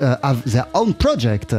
uh, 0.00 0.16
have 0.22 0.42
their 0.52 0.66
own 0.74 0.92
project. 0.94 1.54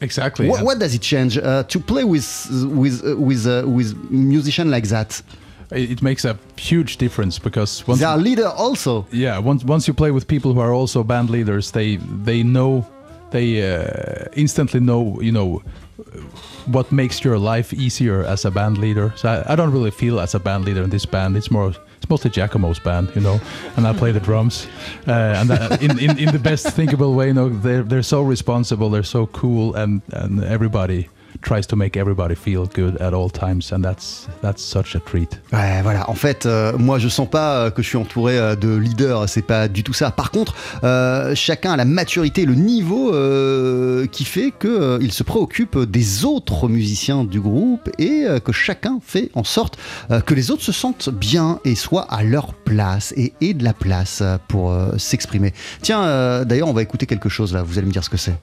Exactly. 0.00 0.48
What, 0.48 0.58
and- 0.58 0.66
what 0.66 0.78
does 0.78 0.94
it 0.94 1.02
change 1.02 1.38
uh, 1.38 1.62
to 1.64 1.80
play 1.80 2.04
with 2.04 2.26
with 2.70 3.02
uh, 3.04 3.16
with 3.16 3.46
uh, 3.46 3.62
with 3.66 3.94
musician 4.10 4.70
like 4.70 4.88
that? 4.88 5.22
it 5.70 6.00
makes 6.00 6.24
a 6.24 6.34
huge 6.56 6.96
difference 6.96 7.38
because 7.38 7.84
once 7.86 8.00
They 8.00 8.06
are 8.06 8.16
leader 8.16 8.48
also. 8.56 9.04
yeah 9.12 9.38
once 9.38 9.64
once 9.66 9.86
you 9.86 9.94
play 9.94 10.10
with 10.10 10.26
people 10.26 10.50
who 10.54 10.60
are 10.60 10.72
also 10.72 11.02
band 11.04 11.28
leaders 11.30 11.70
they 11.72 11.98
they 12.24 12.42
know 12.42 12.86
they 13.32 13.60
uh, 13.60 14.24
instantly 14.34 14.80
know 14.80 15.20
you 15.20 15.30
know 15.30 15.60
what 16.68 16.92
makes 16.92 17.24
your 17.24 17.38
life 17.38 17.72
easier 17.72 18.24
as 18.24 18.44
a 18.44 18.50
band 18.50 18.78
leader. 18.78 19.12
So 19.16 19.28
I, 19.28 19.52
I 19.52 19.56
don't 19.56 19.72
really 19.72 19.90
feel 19.90 20.20
as 20.20 20.34
a 20.34 20.38
band 20.40 20.64
leader 20.64 20.82
in 20.82 20.90
this 20.90 21.06
band. 21.06 21.36
It's 21.36 21.50
more 21.50 21.68
it's 21.68 22.08
mostly 22.08 22.30
Giacomo's 22.30 22.78
band 22.78 23.10
you 23.14 23.20
know 23.20 23.40
and 23.76 23.86
I 23.86 23.92
play 23.92 24.12
the 24.12 24.20
drums. 24.20 24.68
Uh, 25.06 25.12
and 25.12 25.50
that, 25.50 25.82
in, 25.82 25.98
in 25.98 26.18
in 26.18 26.32
the 26.32 26.38
best 26.38 26.66
thinkable 26.70 27.14
way 27.14 27.28
you 27.28 27.34
know 27.34 27.48
they're 27.48 27.82
they're 27.82 28.02
so 28.02 28.22
responsible 28.22 28.90
they're 28.90 29.02
so 29.02 29.26
cool 29.26 29.74
and 29.74 30.02
and 30.12 30.44
everybody 30.44 31.08
tries 31.42 31.66
to 31.66 31.76
make 31.76 31.96
everybody 31.96 32.34
feel 32.34 32.66
good 32.74 33.00
at 33.00 33.12
all 33.12 33.30
times 33.30 33.72
and 33.72 33.82
that's 33.82 34.28
that's 34.42 34.62
such 34.62 34.94
a 34.94 35.00
treat 35.00 35.38
Ouais, 35.52 35.80
voilà. 35.82 36.08
En 36.10 36.14
fait, 36.14 36.46
euh, 36.46 36.76
moi, 36.76 36.98
je 36.98 37.08
sens 37.08 37.28
pas 37.28 37.56
euh, 37.56 37.70
que 37.70 37.82
je 37.82 37.88
suis 37.88 37.96
entouré 37.96 38.38
euh, 38.38 38.54
de 38.54 38.74
leaders. 38.76 39.28
C'est 39.28 39.42
pas 39.42 39.68
du 39.68 39.82
tout 39.82 39.92
ça. 39.92 40.10
Par 40.10 40.30
contre, 40.30 40.54
chacun 41.34 41.72
a 41.72 41.76
la 41.76 41.84
maturité, 41.84 42.44
le 42.44 42.54
niveau 42.54 43.12
qui 44.10 44.24
fait 44.24 44.50
que 44.50 44.98
il 45.00 45.12
se 45.12 45.22
préoccupe 45.22 45.78
des 45.78 46.24
autres 46.24 46.68
musiciens 46.68 47.24
du 47.24 47.40
groupe 47.40 47.88
et 47.98 48.26
que 48.44 48.52
chacun 48.52 48.98
fait 49.04 49.30
en 49.34 49.44
sorte 49.44 49.78
que 50.26 50.34
les 50.34 50.50
autres 50.50 50.62
se 50.62 50.72
sentent 50.72 51.08
bien 51.10 51.60
et 51.64 51.74
soient 51.74 52.06
à 52.10 52.22
leur 52.22 52.54
place 52.54 53.12
et 53.16 53.32
aient 53.40 53.54
de 53.54 53.64
la 53.64 53.74
place 53.74 54.22
pour 54.48 54.74
s'exprimer. 54.96 55.52
Tiens, 55.82 56.44
d'ailleurs, 56.44 56.68
on 56.68 56.72
va 56.72 56.82
écouter 56.82 57.06
quelque 57.06 57.28
chose 57.28 57.52
là. 57.52 57.62
Vous 57.62 57.78
allez 57.78 57.86
me 57.86 57.92
dire 57.92 58.04
ce 58.04 58.10
que 58.10 58.16
c'est. 58.16 58.36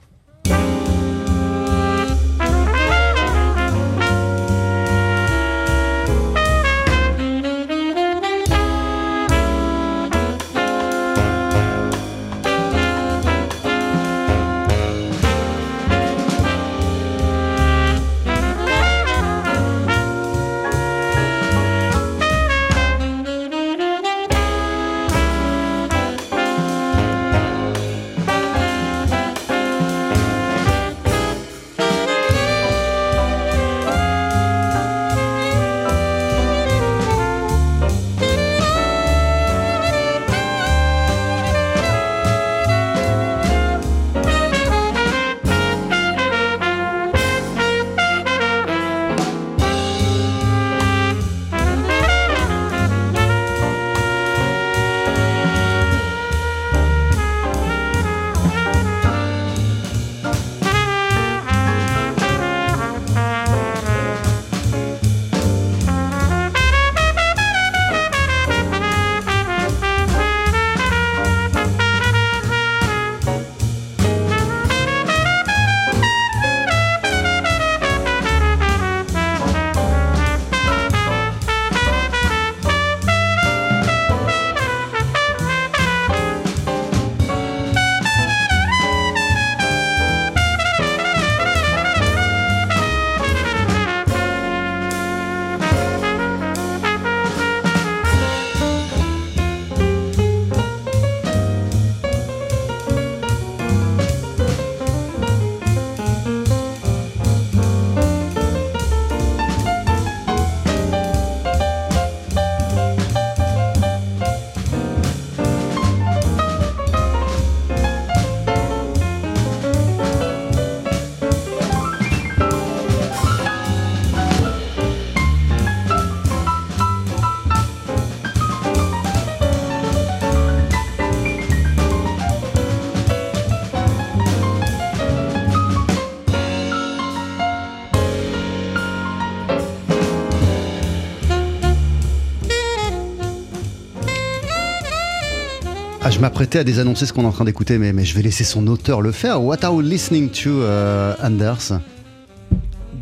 Je 146.16 146.20
m'apprêtais 146.22 146.58
à 146.60 146.64
désannoncer 146.64 147.04
ce 147.04 147.12
qu'on 147.12 147.24
est 147.24 147.26
en 147.26 147.30
train 147.32 147.44
d'écouter, 147.44 147.76
mais, 147.76 147.92
mais 147.92 148.06
je 148.06 148.14
vais 148.14 148.22
laisser 148.22 148.42
son 148.42 148.66
auteur 148.68 149.02
le 149.02 149.12
faire. 149.12 149.42
What 149.42 149.62
are 149.64 149.74
we 149.74 149.84
listening 149.86 150.30
to, 150.30 150.62
uh, 150.62 151.14
Anders? 151.22 151.72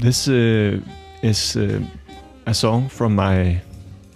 This 0.00 0.26
uh, 0.26 0.80
is 1.22 1.54
uh, 1.56 1.78
a 2.44 2.52
song 2.52 2.88
from 2.88 3.14
my 3.14 3.60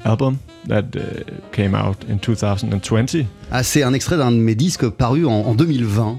album 0.05 0.39
that 0.67 0.97
uh, 0.97 1.23
came 1.53 1.77
out 1.77 1.99
in 2.11 2.17
2020. 2.19 3.25
ah, 3.53 3.63
C'est 3.63 3.85
un 3.85 3.93
extrait 3.93 4.17
d'un 4.17 4.33
de 4.33 4.37
mes 4.37 4.57
disques 4.57 4.89
paru 4.89 5.27
en, 5.27 5.31
en 5.47 5.55
2020. 5.55 6.19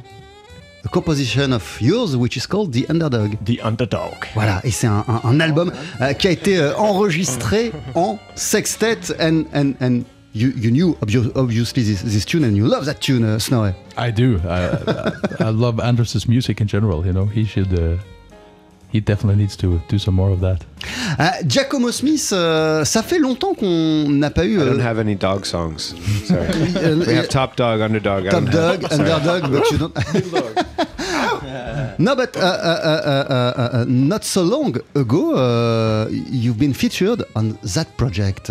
A 0.86 0.88
composition 0.88 1.52
of 1.52 1.82
yours, 1.82 2.16
which 2.16 2.38
is 2.38 2.48
called 2.48 2.72
The 2.72 2.90
Underdog. 2.90 3.36
The 3.46 3.60
Underdog. 3.62 4.14
Voilà, 4.36 4.62
et 4.64 4.72
c'est 4.72 4.88
un, 4.88 5.04
un- 5.10 5.22
un 5.26 5.40
album 5.42 5.74
euh, 6.00 6.14
qui 6.14 6.30
a 6.30 6.32
été 6.32 6.58
euh, 6.58 6.74
enregistré 6.78 7.74
en 7.96 8.18
sextet, 8.36 9.00
and, 9.20 9.44
and, 9.54 9.74
and 9.82 10.00
you, 10.34 10.50
you 10.50 10.72
knew 10.72 10.96
obvi- 11.02 11.32
obviously 11.36 11.84
this, 11.84 12.02
this 12.02 12.26
tune, 12.26 12.44
and 12.44 12.56
you 12.56 12.68
love 12.68 12.86
that 12.86 13.02
tune, 13.02 13.24
uh, 13.24 13.40
Snorre. 13.40 13.74
I 13.98 14.12
do. 14.12 14.40
I, 14.48 14.70
I, 14.70 15.12
I 15.48 15.50
love 15.50 15.80
Anders's 15.80 16.28
music 16.28 16.62
in 16.62 16.68
general. 16.68 17.06
You 17.06 17.14
know, 17.14 17.26
he 17.26 17.46
should. 17.46 17.74
Uh, 17.74 17.98
he 18.92 19.00
definitely 19.00 19.42
needs 19.42 19.56
to 19.58 19.80
do 19.88 20.00
some 20.00 20.16
more 20.16 20.32
of 20.32 20.40
that. 20.42 20.66
Euh, 21.20 21.30
Giacomo 21.46 21.92
Smith, 21.92 22.32
euh, 22.34 22.84
ça 22.86 23.04
fait 23.04 23.20
longtemps 23.20 23.54
qu'on 23.54 24.10
n'a 24.10 24.32
pas 24.32 24.46
eu... 24.46 24.58
I 24.58 24.62
euh, 24.62 24.66
don't 24.66 24.82
have 24.82 24.98
any 24.98 25.14
dog 25.16 25.46
songs. 25.46 25.94
Sorry. 26.26 26.42
euh, 26.76 26.96
we 27.06 27.14
have 27.16 27.30
top 27.30 27.56
dog, 27.56 27.82
underdog. 27.82 28.28
Top 28.30 28.46
don't 28.46 28.48
have- 28.48 28.80
dog, 28.82 28.92
underdog, 28.92 29.52
but 29.52 29.70
you 29.72 29.78
don't. 29.78 29.96
no, 32.00 32.16
but 32.16 32.36
uh, 32.36 32.40
uh, 32.40 32.42
uh, 32.42 33.02
uh, 33.06 33.26
uh, 33.30 33.70
uh, 33.82 33.86
not 33.88 34.24
so 34.24 34.42
long 34.42 34.76
ago, 34.96 35.36
uh, 35.36 36.08
you've 36.10 36.58
been 36.58 36.74
featured 36.74 37.24
on 37.36 37.60
that 37.76 37.96
project. 37.96 38.50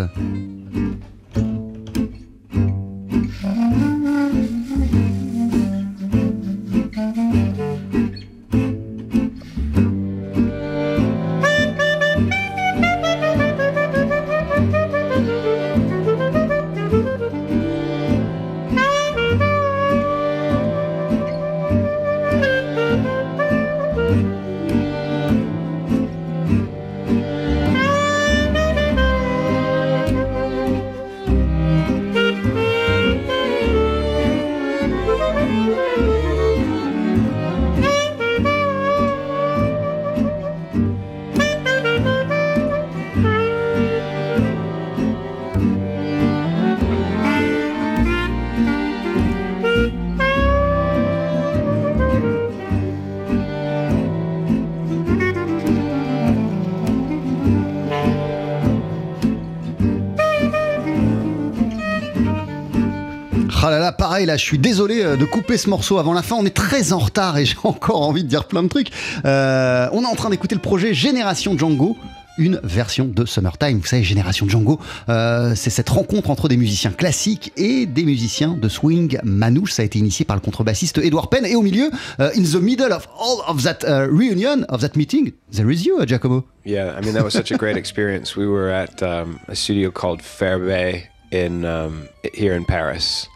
Ah 64.20 64.24
là 64.24 64.36
je 64.36 64.42
suis 64.42 64.58
désolé 64.58 65.00
euh, 65.00 65.16
de 65.16 65.24
couper 65.24 65.56
ce 65.56 65.70
morceau 65.70 65.98
avant 65.98 66.12
la 66.12 66.22
fin. 66.22 66.34
On 66.34 66.44
est 66.44 66.50
très 66.50 66.92
en 66.92 66.98
retard 66.98 67.38
et 67.38 67.44
j'ai 67.44 67.54
encore 67.62 68.02
envie 68.02 68.24
de 68.24 68.28
dire 68.28 68.46
plein 68.46 68.64
de 68.64 68.68
trucs. 68.68 68.90
Euh, 69.24 69.88
on 69.92 70.02
est 70.02 70.06
en 70.06 70.16
train 70.16 70.28
d'écouter 70.28 70.56
le 70.56 70.60
projet 70.60 70.92
Génération 70.92 71.56
Django. 71.56 71.96
Une 72.36 72.60
version 72.64 73.04
de 73.04 73.24
Summertime. 73.24 73.78
Vous 73.78 73.86
savez, 73.86 74.02
Génération 74.02 74.48
Django, 74.48 74.80
euh, 75.08 75.54
c'est 75.54 75.70
cette 75.70 75.88
rencontre 75.88 76.30
entre 76.30 76.48
des 76.48 76.56
musiciens 76.56 76.90
classiques 76.90 77.52
et 77.56 77.86
des 77.86 78.04
musiciens 78.04 78.56
de 78.60 78.68
swing 78.68 79.20
manouche. 79.22 79.72
Ça 79.72 79.82
a 79.82 79.84
été 79.84 80.00
initié 80.00 80.24
par 80.24 80.36
le 80.36 80.40
contrebassiste 80.40 80.98
Edward 80.98 81.30
Penn. 81.30 81.46
Et 81.46 81.54
au 81.54 81.62
milieu, 81.62 81.90
in 82.18 82.42
the 82.42 82.60
middle 82.60 82.92
of 82.92 83.08
all 83.20 83.42
of 83.48 83.62
that 83.62 83.84
reunion, 84.08 84.64
of 84.68 84.80
that 84.80 84.96
meeting, 84.96 85.32
there 85.52 85.70
is 85.70 85.84
you, 85.84 85.98
uh, 86.00 86.06
Giacomo. 86.06 86.44
Yeah, 86.64 86.96
I 86.96 87.04
mean 87.04 87.14
that 87.14 87.24
was 87.24 87.32
such 87.32 87.52
a 87.52 87.56
great 87.56 87.76
experience. 87.84 88.36
We 88.36 88.46
were 88.46 88.70
at 88.70 89.00
um, 89.02 89.40
a 89.48 89.54
studio 89.54 89.90
called 89.90 90.22
Fairbe 90.22 91.08
in 91.32 91.64
um, 91.64 92.08
here 92.34 92.54
in 92.54 92.64
Paris, 92.64 93.28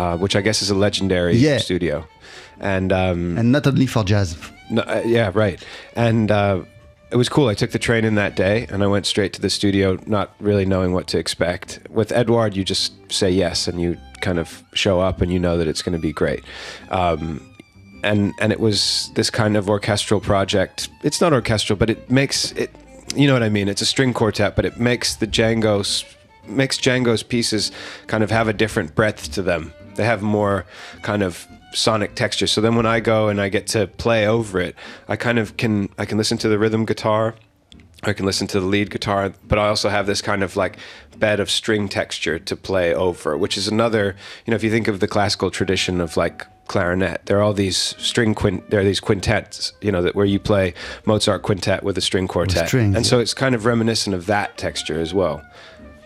uh, 0.00 0.16
which 0.22 0.34
I 0.36 0.40
guess 0.40 0.62
is 0.62 0.70
a 0.70 0.74
legendary 0.86 1.36
Yeah. 1.36 1.58
studio. 1.58 2.04
And 2.60 2.92
um, 2.92 3.38
And 3.38 3.52
not 3.52 3.66
only 3.66 3.86
for 3.86 4.04
jazz. 4.04 4.36
No, 4.70 4.82
uh, 4.82 5.02
yeah, 5.04 5.30
right. 5.34 5.60
And 5.96 6.30
uh, 6.30 6.62
it 7.10 7.16
was 7.16 7.28
cool. 7.28 7.48
I 7.48 7.54
took 7.54 7.70
the 7.72 7.78
train 7.78 8.04
in 8.04 8.14
that 8.14 8.36
day 8.36 8.66
and 8.70 8.82
I 8.82 8.86
went 8.86 9.06
straight 9.06 9.32
to 9.34 9.40
the 9.40 9.50
studio, 9.50 9.98
not 10.06 10.28
really 10.40 10.64
knowing 10.64 10.92
what 10.92 11.06
to 11.08 11.18
expect. 11.18 11.80
With 11.90 12.12
Edward, 12.12 12.56
you 12.56 12.64
just 12.64 12.92
say 13.12 13.30
yes 13.30 13.68
and 13.68 13.80
you 13.80 13.96
kind 14.20 14.38
of 14.38 14.62
show 14.74 15.00
up 15.08 15.20
and 15.22 15.32
you 15.32 15.38
know 15.38 15.56
that 15.58 15.66
it's 15.66 15.82
going 15.82 15.96
to 16.00 16.02
be 16.08 16.12
great. 16.12 16.42
Um, 16.90 17.40
and 18.02 18.32
and 18.40 18.52
it 18.52 18.60
was 18.60 19.10
this 19.14 19.30
kind 19.30 19.56
of 19.56 19.68
orchestral 19.68 20.20
project. 20.20 20.88
It's 21.02 21.20
not 21.20 21.32
orchestral, 21.32 21.76
but 21.76 21.90
it 21.90 22.10
makes 22.10 22.52
it. 22.52 22.70
You 23.16 23.26
know 23.26 23.34
what 23.34 23.42
I 23.42 23.48
mean? 23.50 23.68
It's 23.68 23.82
a 23.82 23.86
string 23.86 24.14
quartet, 24.14 24.54
but 24.56 24.64
it 24.64 24.78
makes 24.78 25.16
the 25.16 25.26
Django's 25.26 26.04
makes 26.46 26.78
Django's 26.78 27.22
pieces 27.22 27.72
kind 28.06 28.22
of 28.24 28.30
have 28.30 28.48
a 28.48 28.52
different 28.52 28.94
breadth 28.94 29.32
to 29.32 29.42
them. 29.42 29.72
They 29.96 30.04
have 30.04 30.22
more 30.22 30.66
kind 31.02 31.22
of 31.22 31.46
sonic 31.72 32.14
texture. 32.14 32.46
So 32.46 32.60
then 32.60 32.74
when 32.76 32.86
I 32.86 33.00
go 33.00 33.28
and 33.28 33.40
I 33.40 33.48
get 33.48 33.66
to 33.68 33.86
play 33.86 34.26
over 34.26 34.60
it, 34.60 34.74
I 35.08 35.16
kind 35.16 35.38
of 35.38 35.56
can 35.56 35.88
I 35.98 36.04
can 36.04 36.18
listen 36.18 36.38
to 36.38 36.48
the 36.48 36.58
rhythm 36.58 36.84
guitar. 36.84 37.34
I 38.02 38.14
can 38.14 38.24
listen 38.24 38.46
to 38.48 38.60
the 38.60 38.66
lead 38.66 38.90
guitar, 38.90 39.34
but 39.46 39.58
I 39.58 39.68
also 39.68 39.90
have 39.90 40.06
this 40.06 40.22
kind 40.22 40.42
of 40.42 40.56
like 40.56 40.78
bed 41.18 41.38
of 41.38 41.50
string 41.50 41.86
texture 41.86 42.38
to 42.38 42.56
play 42.56 42.94
over, 42.94 43.36
which 43.36 43.58
is 43.58 43.68
another, 43.68 44.16
you 44.46 44.50
know, 44.50 44.56
if 44.56 44.64
you 44.64 44.70
think 44.70 44.88
of 44.88 45.00
the 45.00 45.06
classical 45.06 45.50
tradition 45.50 46.00
of 46.00 46.16
like 46.16 46.46
clarinet, 46.66 47.26
there 47.26 47.38
are 47.38 47.42
all 47.42 47.52
these 47.52 47.76
string 47.76 48.34
quint, 48.34 48.70
there 48.70 48.80
are 48.80 48.84
these 48.84 49.00
quintets, 49.00 49.74
you 49.82 49.92
know, 49.92 50.00
that 50.00 50.14
where 50.14 50.24
you 50.24 50.40
play 50.40 50.72
Mozart 51.04 51.42
quintet 51.42 51.82
with 51.82 51.98
a 51.98 52.00
string 52.00 52.26
quartet. 52.26 52.68
strings, 52.68 52.96
and 52.96 53.04
so 53.04 53.18
it's 53.18 53.34
kind 53.34 53.54
of 53.54 53.66
reminiscent 53.66 54.14
of 54.14 54.26
that 54.26 54.56
texture 54.56 54.98
as 54.98 55.12
well. 55.12 55.44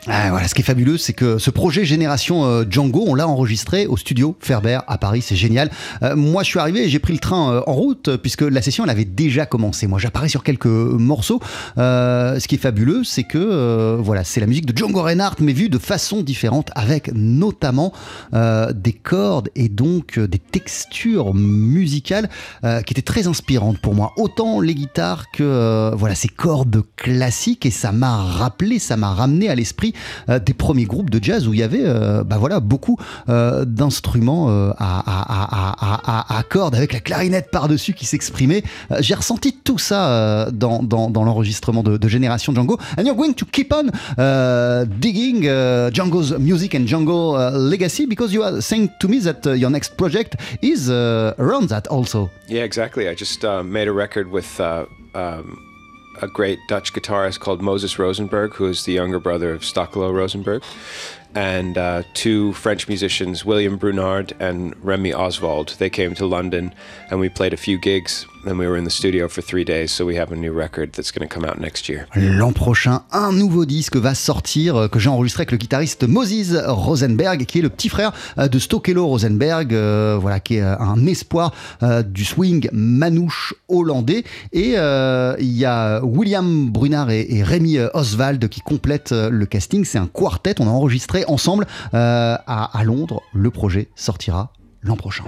Ah, 0.07 0.29
voilà, 0.29 0.49
ce 0.49 0.55
qui 0.55 0.61
est 0.61 0.65
fabuleux, 0.65 0.99
c'est 0.99 1.15
que 1.15 1.39
ce 1.39 1.51
projet 1.51 1.87
Génération 1.87 2.45
euh, 2.45 2.65
Django, 2.69 3.05
on 3.07 3.15
l'a 3.15 3.27
enregistré 3.27 3.87
au 3.87 3.97
studio 3.97 4.37
Ferber 4.39 4.81
à 4.87 4.99
Paris, 4.99 5.23
c'est 5.23 5.37
génial. 5.37 5.71
Euh, 6.03 6.15
moi, 6.15 6.43
je 6.43 6.51
suis 6.51 6.59
arrivé 6.59 6.85
et 6.85 6.89
j'ai 6.91 6.99
pris 6.99 7.15
le 7.15 7.19
train 7.19 7.55
euh, 7.55 7.63
en 7.67 7.73
route 7.73 8.17
puisque 8.19 8.43
la 8.43 8.61
session, 8.61 8.85
elle 8.85 8.91
avait 8.91 9.07
déjà 9.07 9.47
commencé. 9.47 9.87
Moi, 9.87 9.99
j'apparais 9.99 10.29
sur 10.29 10.43
quelques 10.43 10.67
morceaux. 10.67 11.41
Ce 11.77 12.47
qui 12.47 12.57
est 12.57 12.59
fabuleux, 12.59 13.03
c'est 13.05 13.23
que 13.23 13.97
voilà, 13.99 14.25
c'est 14.25 14.41
la 14.41 14.47
musique 14.47 14.67
de 14.67 14.77
Django 14.77 15.03
Reinhardt, 15.03 15.37
mais 15.41 15.53
vue 15.53 15.71
de 15.71 15.79
façon 15.79 16.21
différente, 16.23 16.71
avec 16.75 17.11
notamment 17.15 17.93
des 18.33 18.93
cordes 18.93 19.49
et 19.55 19.69
donc 19.69 20.19
des 20.19 20.39
textures 20.39 21.35
musicales 21.35 22.29
qui 22.63 22.93
étaient 22.93 23.03
très 23.03 23.27
inspirantes 23.27 23.79
pour 23.79 23.95
moi. 23.95 24.13
Autant 24.17 24.61
les 24.61 24.75
guitares 24.75 25.31
que 25.31 25.93
voilà 25.95 26.15
ces 26.15 26.29
cordes 26.29 26.83
classiques 26.97 27.67
et 27.67 27.71
ça 27.71 27.93
m'a 27.93 28.17
rappelé, 28.17 28.79
ça 28.79 28.97
m'a 28.97 29.13
ramené 29.13 29.49
à 29.49 29.55
l'esprit 29.55 29.94
des 30.29 30.55
premiers 30.55 30.85
groupes 30.85 31.11
de 31.11 31.23
jazz 31.23 31.47
où 31.49 31.55
il 31.55 31.61
y 31.61 31.63
avait 31.63 31.85
euh, 31.85 32.25
bah 32.25 32.37
voilà 32.39 32.61
beaucoup 32.61 32.99
euh, 33.29 33.65
d'instruments 33.65 34.47
euh, 34.49 34.73
à, 34.79 36.39
à, 36.39 36.43
cordes 36.43 36.75
avec 36.75 36.93
la 36.93 37.01
clarinette 37.01 37.51
par-dessus 37.51 37.95
qui 37.95 38.07
s'exprimait. 38.07 38.63
Euh, 38.91 38.99
J'ai 39.01 39.15
ressenti 39.15 39.53
tout 39.53 39.79
ça 39.79 40.09
euh, 40.09 40.51
dans, 40.51 40.81
l'enregistrement 41.25 41.83
de, 41.83 42.09
Génération 42.09 42.55
Django. 42.55 42.79
And 42.99 43.05
you're 43.05 43.17
going 43.17 43.33
to 43.33 43.47
keep 43.47 43.73
on 43.73 43.89
uh, 43.89 44.85
digging 45.01 45.47
uh, 45.49 45.91
Django's 45.91 46.39
music 46.39 46.75
and 46.75 46.87
Django 46.87 47.35
uh, 47.35 47.51
legacy 47.57 48.07
because 48.07 48.33
you 48.33 48.43
are 48.43 48.61
saying 48.61 48.91
to 49.01 49.09
me 49.09 49.21
that 49.21 49.47
uh, 49.47 49.53
your 49.53 49.71
next 49.71 49.97
project 49.97 50.37
is 50.63 50.91
uh, 50.91 51.35
around 51.39 51.69
that 51.71 51.89
also. 51.89 52.31
Yeah, 52.47 52.65
exactly. 52.65 53.09
I 53.09 53.15
just 53.15 53.45
uh, 53.45 53.63
made 53.63 53.89
a 53.89 53.93
record 53.93 54.31
with 54.31 54.61
uh, 54.61 54.85
um, 55.15 55.64
a 56.23 56.29
great 56.29 56.59
Dutch 56.69 56.93
guitarist 56.93 57.41
called 57.41 57.63
Moses 57.63 57.99
Rosenberg, 57.99 58.55
who 58.55 58.67
is 58.67 58.85
the 58.85 58.93
younger 58.93 59.19
brother 59.19 59.53
of 59.53 59.63
Stockelo 59.63 60.13
Rosenberg, 60.13 60.63
and 61.35 61.77
uh, 61.77 62.03
two 62.15 62.53
French 62.55 62.89
musicians, 62.89 63.45
William 63.45 63.79
Brunard 63.79 64.33
and 64.41 64.75
Remy 64.85 65.13
Oswald. 65.13 65.77
They 65.79 65.91
came 65.91 66.15
to 66.15 66.27
London, 66.27 66.75
and 67.11 67.21
we 67.21 67.29
played 67.29 67.53
a 67.53 67.57
few 67.57 67.79
gigs 67.79 68.27
then 68.45 68.59
we 68.59 68.67
were 68.67 68.79
in 68.79 68.85
the 68.85 68.91
studio 68.91 69.29
for 69.29 69.43
three 69.43 69.65
days. 69.65 69.91
So 69.91 70.05
we 70.05 70.17
have 70.17 70.33
a 70.33 70.37
new 70.37 70.53
record 70.53 70.93
that's 70.93 71.11
going 71.11 71.27
to 71.27 71.33
come 71.33 71.45
out 71.45 71.59
next 71.59 71.89
year. 71.89 72.07
L'an 72.15 72.53
prochain, 72.53 73.03
un 73.13 73.33
nouveau 73.33 73.65
disque 73.65 73.97
va 73.97 74.15
sortir 74.15 74.77
euh, 74.77 74.89
que 74.89 74.99
j'ai 74.99 75.09
enregistré 75.09 75.43
avec 75.43 75.53
le 75.53 75.59
guitariste 75.59 76.07
Moses 76.07 76.57
Rosenberg, 76.67 77.45
qui 77.47 77.59
est 77.59 77.63
le 77.63 77.69
petit 77.69 77.89
frère 77.89 78.13
euh, 78.39 78.49
de 78.49 78.59
Stokelo 78.59 79.07
Rosenberg, 79.07 79.75
euh, 79.75 80.19
voilà, 80.21 80.41
qui 80.41 80.57
est 80.57 80.63
un 80.63 81.07
espoir 81.07 81.53
du 82.07 82.25
swing 82.25 82.69
manouche 82.73 83.55
hollandais. 83.69 84.25
Et 84.53 84.75
il 84.75 85.53
y 85.53 85.65
a 85.65 86.05
William 86.05 86.71
Brunard 86.71 87.11
et, 87.11 87.27
et 87.29 87.43
Rémi 87.43 87.79
Oswald 87.95 88.49
qui 88.49 88.61
complètent 88.61 89.13
le 89.13 89.47
casting. 89.47 89.85
C'est 89.85 89.99
un 89.99 90.07
quartet. 90.07 90.55
On 90.61 90.67
a 90.67 90.71
enregistré 90.71 91.25
ensemble 91.27 91.67
à 91.93 92.83
Londres. 92.85 93.23
Le 93.35 93.51
projet 93.51 93.89
sortira 93.95 94.53
l'an 94.83 94.97
prochain. 94.97 95.25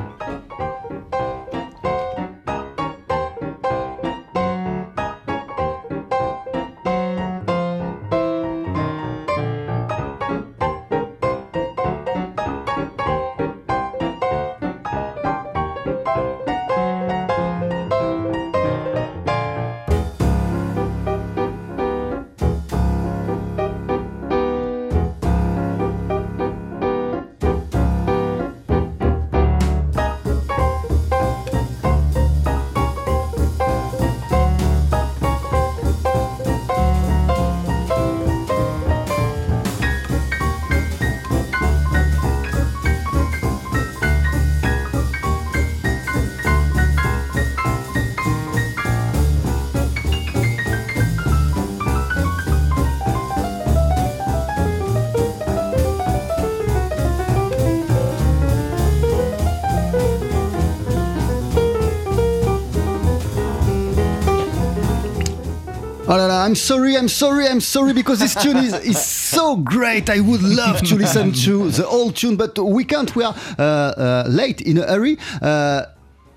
Oh 66.08 66.16
là 66.16 66.28
là, 66.28 66.44
I'm 66.46 66.54
sorry, 66.54 66.96
I'm 66.96 67.08
sorry, 67.08 67.48
I'm 67.48 67.60
sorry 67.60 67.92
because 67.92 68.20
this 68.20 68.36
tune 68.36 68.58
is, 68.58 68.74
is 68.84 69.04
so 69.04 69.56
great. 69.56 70.08
I 70.08 70.20
would 70.20 70.40
love 70.42 70.80
to 70.82 70.94
listen 70.94 71.32
to 71.44 71.68
the 71.70 71.82
whole 71.82 72.12
tune, 72.12 72.36
but 72.36 72.56
we 72.58 72.84
can't. 72.84 73.14
We 73.16 73.24
are 73.24 73.34
uh, 73.58 73.62
uh, 73.62 74.24
late 74.28 74.60
in 74.60 74.78
a 74.78 74.86
hurry. 74.86 75.18
Uh, 75.42 75.82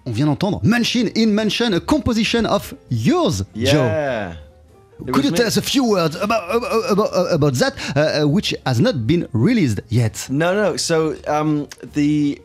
on 0.08 0.12
vient 0.12 0.26
d'entendre 0.26 0.60
Mansion 0.64 1.08
in 1.16 1.28
Mansion, 1.28 1.74
a 1.74 1.80
composition 1.80 2.48
of 2.48 2.74
yours, 2.90 3.44
Joe. 3.56 3.86
Yeah. 3.86 4.36
It 5.06 5.14
Could 5.14 5.26
you 5.26 5.32
tell 5.32 5.46
us 5.46 5.58
a 5.58 5.62
few 5.62 5.86
words 5.86 6.16
about 6.16 6.44
about, 6.54 6.92
about, 6.92 7.32
about 7.32 7.54
that, 7.54 7.74
uh, 7.96 8.24
uh, 8.24 8.28
which 8.28 8.56
has 8.66 8.80
not 8.80 9.06
been 9.06 9.28
released 9.34 9.82
yet? 9.90 10.28
No, 10.30 10.54
no. 10.54 10.78
So 10.78 11.16
um, 11.28 11.68
the 11.94 12.42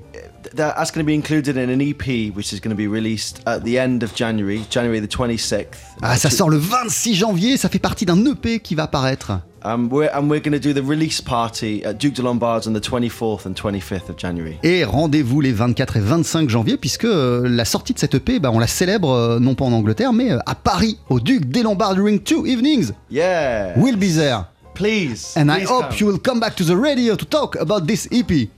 that's 0.54 0.90
going 0.90 1.04
to 1.04 1.06
be 1.06 1.14
included 1.14 1.56
in 1.56 1.70
an 1.70 1.80
EP, 1.80 2.34
which 2.34 2.52
is 2.52 2.60
going 2.60 2.70
to 2.70 2.76
be 2.76 2.86
released 2.88 3.40
at 3.46 3.64
the 3.64 3.78
end 3.78 4.02
of 4.02 4.14
January, 4.14 4.62
January 4.70 5.00
the 5.00 5.08
26th. 5.08 5.66
Ah, 6.02 6.16
ça 6.16 6.30
sort 6.30 6.50
le 6.50 6.58
26 6.58 7.14
janvier, 7.14 7.56
ça 7.56 7.68
fait 7.68 7.78
partie 7.78 8.06
d'un 8.06 8.24
EP 8.26 8.60
qui 8.60 8.74
va 8.74 8.84
apparaître. 8.84 9.32
Um, 9.66 9.88
we're, 9.90 10.10
and 10.12 10.28
we're 10.28 10.42
going 10.42 10.52
to 10.52 10.58
do 10.58 10.74
the 10.74 10.84
release 10.86 11.22
party 11.22 11.82
at 11.86 11.94
Duke 11.94 12.12
de 12.12 12.22
Lombard's 12.22 12.66
on 12.66 12.74
the 12.74 12.80
24th 12.80 13.46
and 13.46 13.54
25th 13.54 14.10
of 14.10 14.18
January. 14.18 14.58
Et 14.62 14.84
rendez-vous 14.84 15.40
les 15.40 15.52
24 15.52 15.96
et 15.96 16.00
25 16.00 16.50
janvier, 16.50 16.76
puisque 16.76 17.06
euh, 17.06 17.48
la 17.48 17.64
sortie 17.64 17.94
de 17.94 17.98
cette 17.98 18.14
EP, 18.14 18.40
bah, 18.40 18.50
on 18.52 18.58
la 18.58 18.66
célèbre 18.66 19.10
euh, 19.10 19.40
non 19.40 19.54
pas 19.54 19.64
en 19.64 19.72
Angleterre, 19.72 20.12
mais 20.12 20.32
euh, 20.32 20.38
à 20.44 20.54
Paris, 20.54 20.98
au 21.08 21.18
Duc 21.18 21.46
des 21.46 21.62
Lombards 21.62 21.94
during 21.94 22.18
two 22.18 22.44
evenings. 22.44 22.92
Yeah. 23.10 23.72
We'll 23.78 23.96
be 23.96 24.14
there. 24.14 24.44
Please. 24.74 25.34
And 25.36 25.48
I 25.48 25.64
hope 25.64 25.88
come. 25.88 25.96
you 25.98 26.06
will 26.08 26.18
come 26.18 26.40
back 26.40 26.56
to 26.56 26.64
the 26.64 26.76
radio 26.76 27.16
to 27.16 27.24
talk 27.24 27.56
about 27.56 27.86
this 27.86 28.06
EP. 28.12 28.50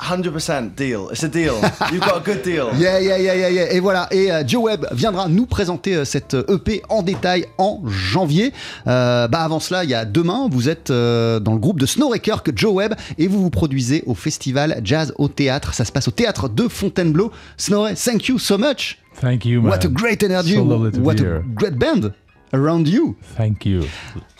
100% 0.00 0.74
deal. 0.74 1.08
It's 1.10 1.22
a 1.22 1.28
deal. 1.28 1.54
You've 1.92 2.00
got 2.00 2.16
a 2.16 2.20
good 2.24 2.42
deal. 2.42 2.70
Yeah, 2.80 2.98
yeah, 2.98 3.18
yeah, 3.18 3.34
yeah, 3.34 3.50
yeah. 3.50 3.72
Et 3.72 3.80
voilà. 3.80 4.08
Et 4.10 4.32
euh, 4.32 4.42
Joe 4.46 4.64
Webb 4.64 4.86
viendra 4.92 5.28
nous 5.28 5.44
présenter 5.46 5.96
euh, 5.96 6.04
cette 6.04 6.34
euh, 6.34 6.56
EP 6.56 6.82
en 6.88 7.02
détail 7.02 7.46
en 7.58 7.82
janvier. 7.86 8.52
Euh, 8.86 9.28
bah 9.28 9.40
avant 9.40 9.60
cela, 9.60 9.84
il 9.84 9.90
y 9.90 9.94
a 9.94 10.04
demain, 10.04 10.48
vous 10.50 10.68
êtes 10.68 10.90
euh, 10.90 11.40
dans 11.40 11.52
le 11.52 11.58
groupe 11.58 11.78
de 11.78 11.86
Snowraker 11.86 12.42
que 12.42 12.52
Joe 12.54 12.72
Webb 12.72 12.94
et 13.18 13.26
vous 13.26 13.40
vous 13.42 13.50
produisez 13.50 14.02
au 14.06 14.14
festival 14.14 14.80
Jazz 14.84 15.12
au 15.18 15.28
théâtre. 15.28 15.74
Ça 15.74 15.84
se 15.84 15.92
passe 15.92 16.08
au 16.08 16.12
théâtre 16.12 16.48
de 16.48 16.68
Fontainebleau. 16.68 17.30
Snorre, 17.56 17.90
thank 17.94 18.28
you 18.28 18.38
so 18.38 18.56
much. 18.56 18.98
Thank 19.20 19.44
you, 19.44 19.60
man. 19.60 19.72
What 19.72 19.84
a 19.84 19.88
great 19.88 20.22
energy. 20.22 20.54
So 20.54 20.64
what 21.02 21.20
a 21.20 21.42
great 21.54 21.76
band 21.76 22.12
around 22.52 22.88
you. 22.88 23.16
Thank 23.36 23.64
you. 23.64 23.88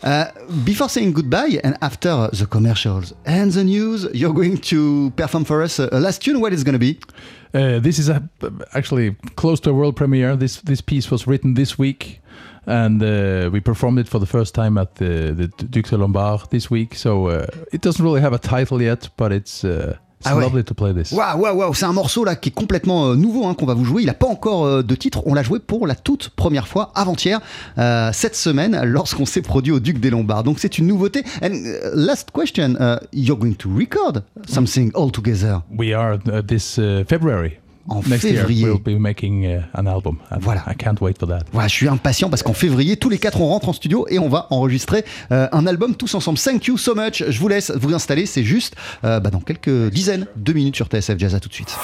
Uh, 0.02 0.26
before 0.64 0.88
saying 0.88 1.12
goodbye 1.12 1.60
and 1.62 1.76
after 1.82 2.28
the 2.32 2.46
commercials 2.46 3.12
and 3.24 3.52
the 3.52 3.64
news, 3.64 4.06
you're 4.12 4.34
going 4.34 4.58
to 4.58 5.10
perform 5.16 5.44
for 5.44 5.62
us 5.62 5.78
a, 5.78 5.88
a 5.92 6.00
last 6.00 6.22
tune. 6.22 6.40
What 6.40 6.52
is 6.52 6.64
going 6.64 6.72
to 6.74 6.78
be? 6.78 6.98
Uh, 7.52 7.80
this 7.80 7.98
is 7.98 8.08
a, 8.08 8.22
actually 8.74 9.16
close 9.36 9.60
to 9.60 9.70
a 9.70 9.74
world 9.74 9.96
premiere. 9.96 10.36
This 10.36 10.60
this 10.62 10.80
piece 10.80 11.10
was 11.10 11.26
written 11.26 11.54
this 11.54 11.78
week, 11.78 12.20
and 12.66 13.02
uh, 13.02 13.50
we 13.52 13.60
performed 13.60 13.98
it 13.98 14.08
for 14.08 14.20
the 14.20 14.26
first 14.26 14.54
time 14.54 14.78
at 14.78 14.94
the 14.94 15.32
the 15.32 15.48
Duc 15.48 15.86
de 15.86 15.96
Lombard 15.96 16.50
this 16.50 16.70
week. 16.70 16.94
So 16.94 17.26
uh, 17.26 17.46
it 17.72 17.80
doesn't 17.80 18.04
really 18.04 18.20
have 18.20 18.32
a 18.32 18.38
title 18.38 18.80
yet, 18.80 19.08
but 19.16 19.32
it's 19.32 19.64
uh, 19.64 19.96
it's 20.20 20.26
Ah 20.30 20.36
ouais. 20.36 20.42
lovely 20.42 20.62
to 20.64 20.74
play 20.74 20.92
this. 20.92 21.12
Waouh, 21.12 21.38
waouh, 21.40 21.56
waouh, 21.56 21.74
c'est 21.74 21.86
un 21.86 21.92
morceau 21.92 22.24
là 22.24 22.36
qui 22.36 22.50
est 22.50 22.52
complètement 22.52 23.06
euh, 23.08 23.16
nouveau 23.16 23.46
hein, 23.46 23.54
qu'on 23.54 23.66
va 23.66 23.74
vous 23.74 23.84
jouer. 23.84 24.02
Il 24.02 24.06
n'a 24.06 24.14
pas 24.14 24.26
encore 24.26 24.66
euh, 24.66 24.82
de 24.82 24.94
titre. 24.94 25.22
On 25.26 25.34
l'a 25.34 25.42
joué 25.42 25.58
pour 25.58 25.86
la 25.86 25.94
toute 25.94 26.28
première 26.30 26.68
fois 26.68 26.92
avant-hier, 26.94 27.40
euh, 27.78 28.10
cette 28.12 28.36
semaine, 28.36 28.78
lorsqu'on 28.84 29.26
s'est 29.26 29.42
produit 29.42 29.72
au 29.72 29.80
Duc 29.80 29.98
des 29.98 30.10
Lombards. 30.10 30.44
Donc 30.44 30.58
c'est 30.58 30.78
une 30.78 30.86
nouveauté. 30.86 31.24
And 31.42 31.52
uh, 31.52 31.90
last 31.94 32.30
question, 32.32 32.74
uh, 32.78 32.98
you're 33.12 33.38
going 33.38 33.54
to 33.54 33.68
record 33.74 34.22
something 34.46 34.90
all 34.94 35.10
together. 35.10 35.62
We 35.76 35.94
are 35.94 36.18
uh, 36.26 36.42
this 36.46 36.78
uh, 36.78 37.04
February. 37.08 37.58
En 37.90 38.02
Next 38.06 38.20
février. 38.22 38.60
year 38.62 38.72
we'll 38.72 38.96
be 38.96 38.98
making 38.98 39.44
uh, 39.44 39.62
an 39.74 39.86
album. 39.86 40.16
Voilà. 40.40 40.62
I 40.68 40.74
can't 40.76 41.00
wait 41.00 41.18
for 41.18 41.28
that. 41.28 41.40
Voilà, 41.52 41.66
je 41.68 41.74
suis 41.74 41.88
impatient 41.88 42.30
parce 42.30 42.42
qu'en 42.42 42.52
février, 42.54 42.96
tous 42.96 43.08
les 43.10 43.18
quatre, 43.18 43.40
on 43.40 43.48
rentre 43.48 43.68
en 43.68 43.72
studio 43.72 44.06
et 44.08 44.18
on 44.20 44.28
va 44.28 44.46
enregistrer 44.50 45.04
euh, 45.32 45.48
un 45.50 45.66
album 45.66 45.94
tous 45.96 46.14
ensemble. 46.14 46.38
Thank 46.38 46.66
you 46.68 46.78
so 46.78 46.94
much. 46.94 47.24
Je 47.28 47.38
vous 47.40 47.48
laisse 47.48 47.70
vous 47.74 47.92
installer. 47.92 48.26
C'est 48.26 48.44
juste 48.44 48.76
euh, 49.04 49.18
bah, 49.20 49.30
dans 49.30 49.40
quelques 49.40 49.90
dizaines 49.90 50.26
de 50.36 50.52
minutes 50.52 50.76
sur 50.76 50.86
TSF 50.86 51.18
Jazz. 51.18 51.34
À 51.34 51.40
tout 51.40 51.48
de 51.48 51.54
suite. 51.54 51.76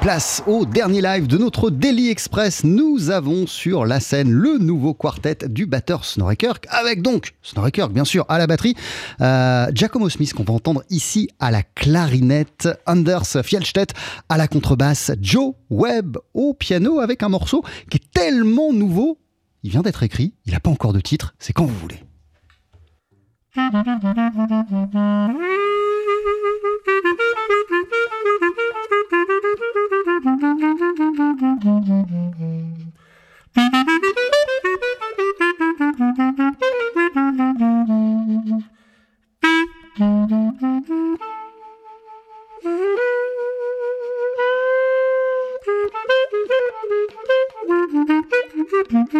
Place 0.00 0.42
au 0.46 0.64
dernier 0.64 1.02
live 1.02 1.26
de 1.26 1.36
notre 1.36 1.68
Daily 1.68 2.08
Express. 2.08 2.64
Nous 2.64 3.10
avons 3.10 3.46
sur 3.46 3.84
la 3.84 4.00
scène 4.00 4.30
le 4.30 4.56
nouveau 4.56 4.94
quartet 4.94 5.46
du 5.46 5.66
batteur 5.66 6.06
Snorri 6.06 6.38
Kirk, 6.38 6.66
avec 6.70 7.02
donc 7.02 7.34
Snorri 7.42 7.70
Kirk, 7.70 7.92
bien 7.92 8.06
sûr, 8.06 8.24
à 8.30 8.38
la 8.38 8.46
batterie, 8.46 8.74
euh, 9.20 9.66
Giacomo 9.74 10.08
Smith, 10.08 10.32
qu'on 10.32 10.44
va 10.44 10.54
entendre 10.54 10.82
ici 10.88 11.28
à 11.38 11.50
la 11.50 11.62
clarinette, 11.62 12.66
Anders 12.86 13.26
Fjellstedt 13.44 13.94
à 14.30 14.38
la 14.38 14.48
contrebasse, 14.48 15.12
Joe 15.20 15.52
Webb 15.68 16.16
au 16.32 16.54
piano, 16.54 17.00
avec 17.00 17.22
un 17.22 17.28
morceau 17.28 17.62
qui 17.90 17.98
est 17.98 18.10
tellement 18.10 18.72
nouveau, 18.72 19.18
il 19.62 19.70
vient 19.70 19.82
d'être 19.82 20.02
écrit, 20.02 20.32
il 20.46 20.52
n'a 20.54 20.60
pas 20.60 20.70
encore 20.70 20.94
de 20.94 21.00
titre, 21.00 21.34
c'est 21.38 21.52
quand 21.52 21.66
vous 21.66 21.76
voulez. 21.76 22.00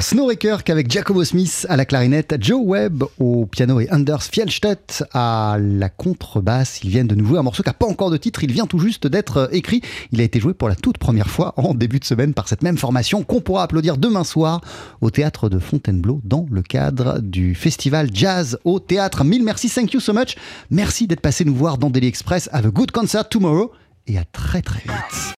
Le 0.00 0.02
batteur 0.02 0.18
Snowraker 0.18 0.62
avec 0.68 0.90
Jacobo 0.90 1.24
Smith 1.24 1.66
à 1.68 1.76
la 1.76 1.84
clarinette, 1.84 2.34
Joe 2.40 2.62
Webb 2.64 3.04
au 3.18 3.44
piano 3.44 3.80
et 3.80 3.88
Anders 3.92 4.22
Fjellstedt 4.22 5.04
à 5.12 5.58
la 5.60 5.90
contrebasse. 5.90 6.80
Ils 6.82 6.88
viennent 6.88 7.06
de 7.06 7.14
nous 7.14 7.26
jouer 7.26 7.38
un 7.38 7.42
morceau 7.42 7.62
qui 7.62 7.68
n'a 7.68 7.74
pas 7.74 7.86
encore 7.86 8.10
de 8.10 8.16
titre, 8.16 8.42
il 8.42 8.50
vient 8.50 8.64
tout 8.64 8.78
juste 8.78 9.06
d'être 9.06 9.50
écrit. 9.52 9.82
Il 10.12 10.22
a 10.22 10.24
été 10.24 10.40
joué 10.40 10.54
pour 10.54 10.70
la 10.70 10.74
toute 10.74 10.96
première 10.96 11.28
fois 11.28 11.52
en 11.58 11.74
début 11.74 11.98
de 11.98 12.06
semaine 12.06 12.32
par 12.32 12.48
cette 12.48 12.62
même 12.62 12.78
formation 12.78 13.24
qu'on 13.24 13.42
pourra 13.42 13.64
applaudir 13.64 13.98
demain 13.98 14.24
soir 14.24 14.62
au 15.02 15.10
théâtre 15.10 15.50
de 15.50 15.58
Fontainebleau 15.58 16.22
dans 16.24 16.46
le 16.50 16.62
cadre 16.62 17.18
du 17.18 17.54
festival 17.54 18.08
Jazz 18.10 18.58
au 18.64 18.80
théâtre. 18.80 19.22
Mille 19.22 19.44
merci, 19.44 19.68
thank 19.68 19.92
you 19.92 20.00
so 20.00 20.14
much. 20.14 20.36
Merci 20.70 21.08
d'être 21.08 21.20
passé 21.20 21.44
nous 21.44 21.54
voir 21.54 21.76
dans 21.76 21.90
Daily 21.90 22.06
Express. 22.06 22.48
Have 22.52 22.64
a 22.64 22.70
good 22.70 22.90
concert 22.90 23.28
tomorrow 23.28 23.70
et 24.06 24.16
à 24.16 24.24
très 24.24 24.62
très 24.62 24.80
vite. 24.80 25.34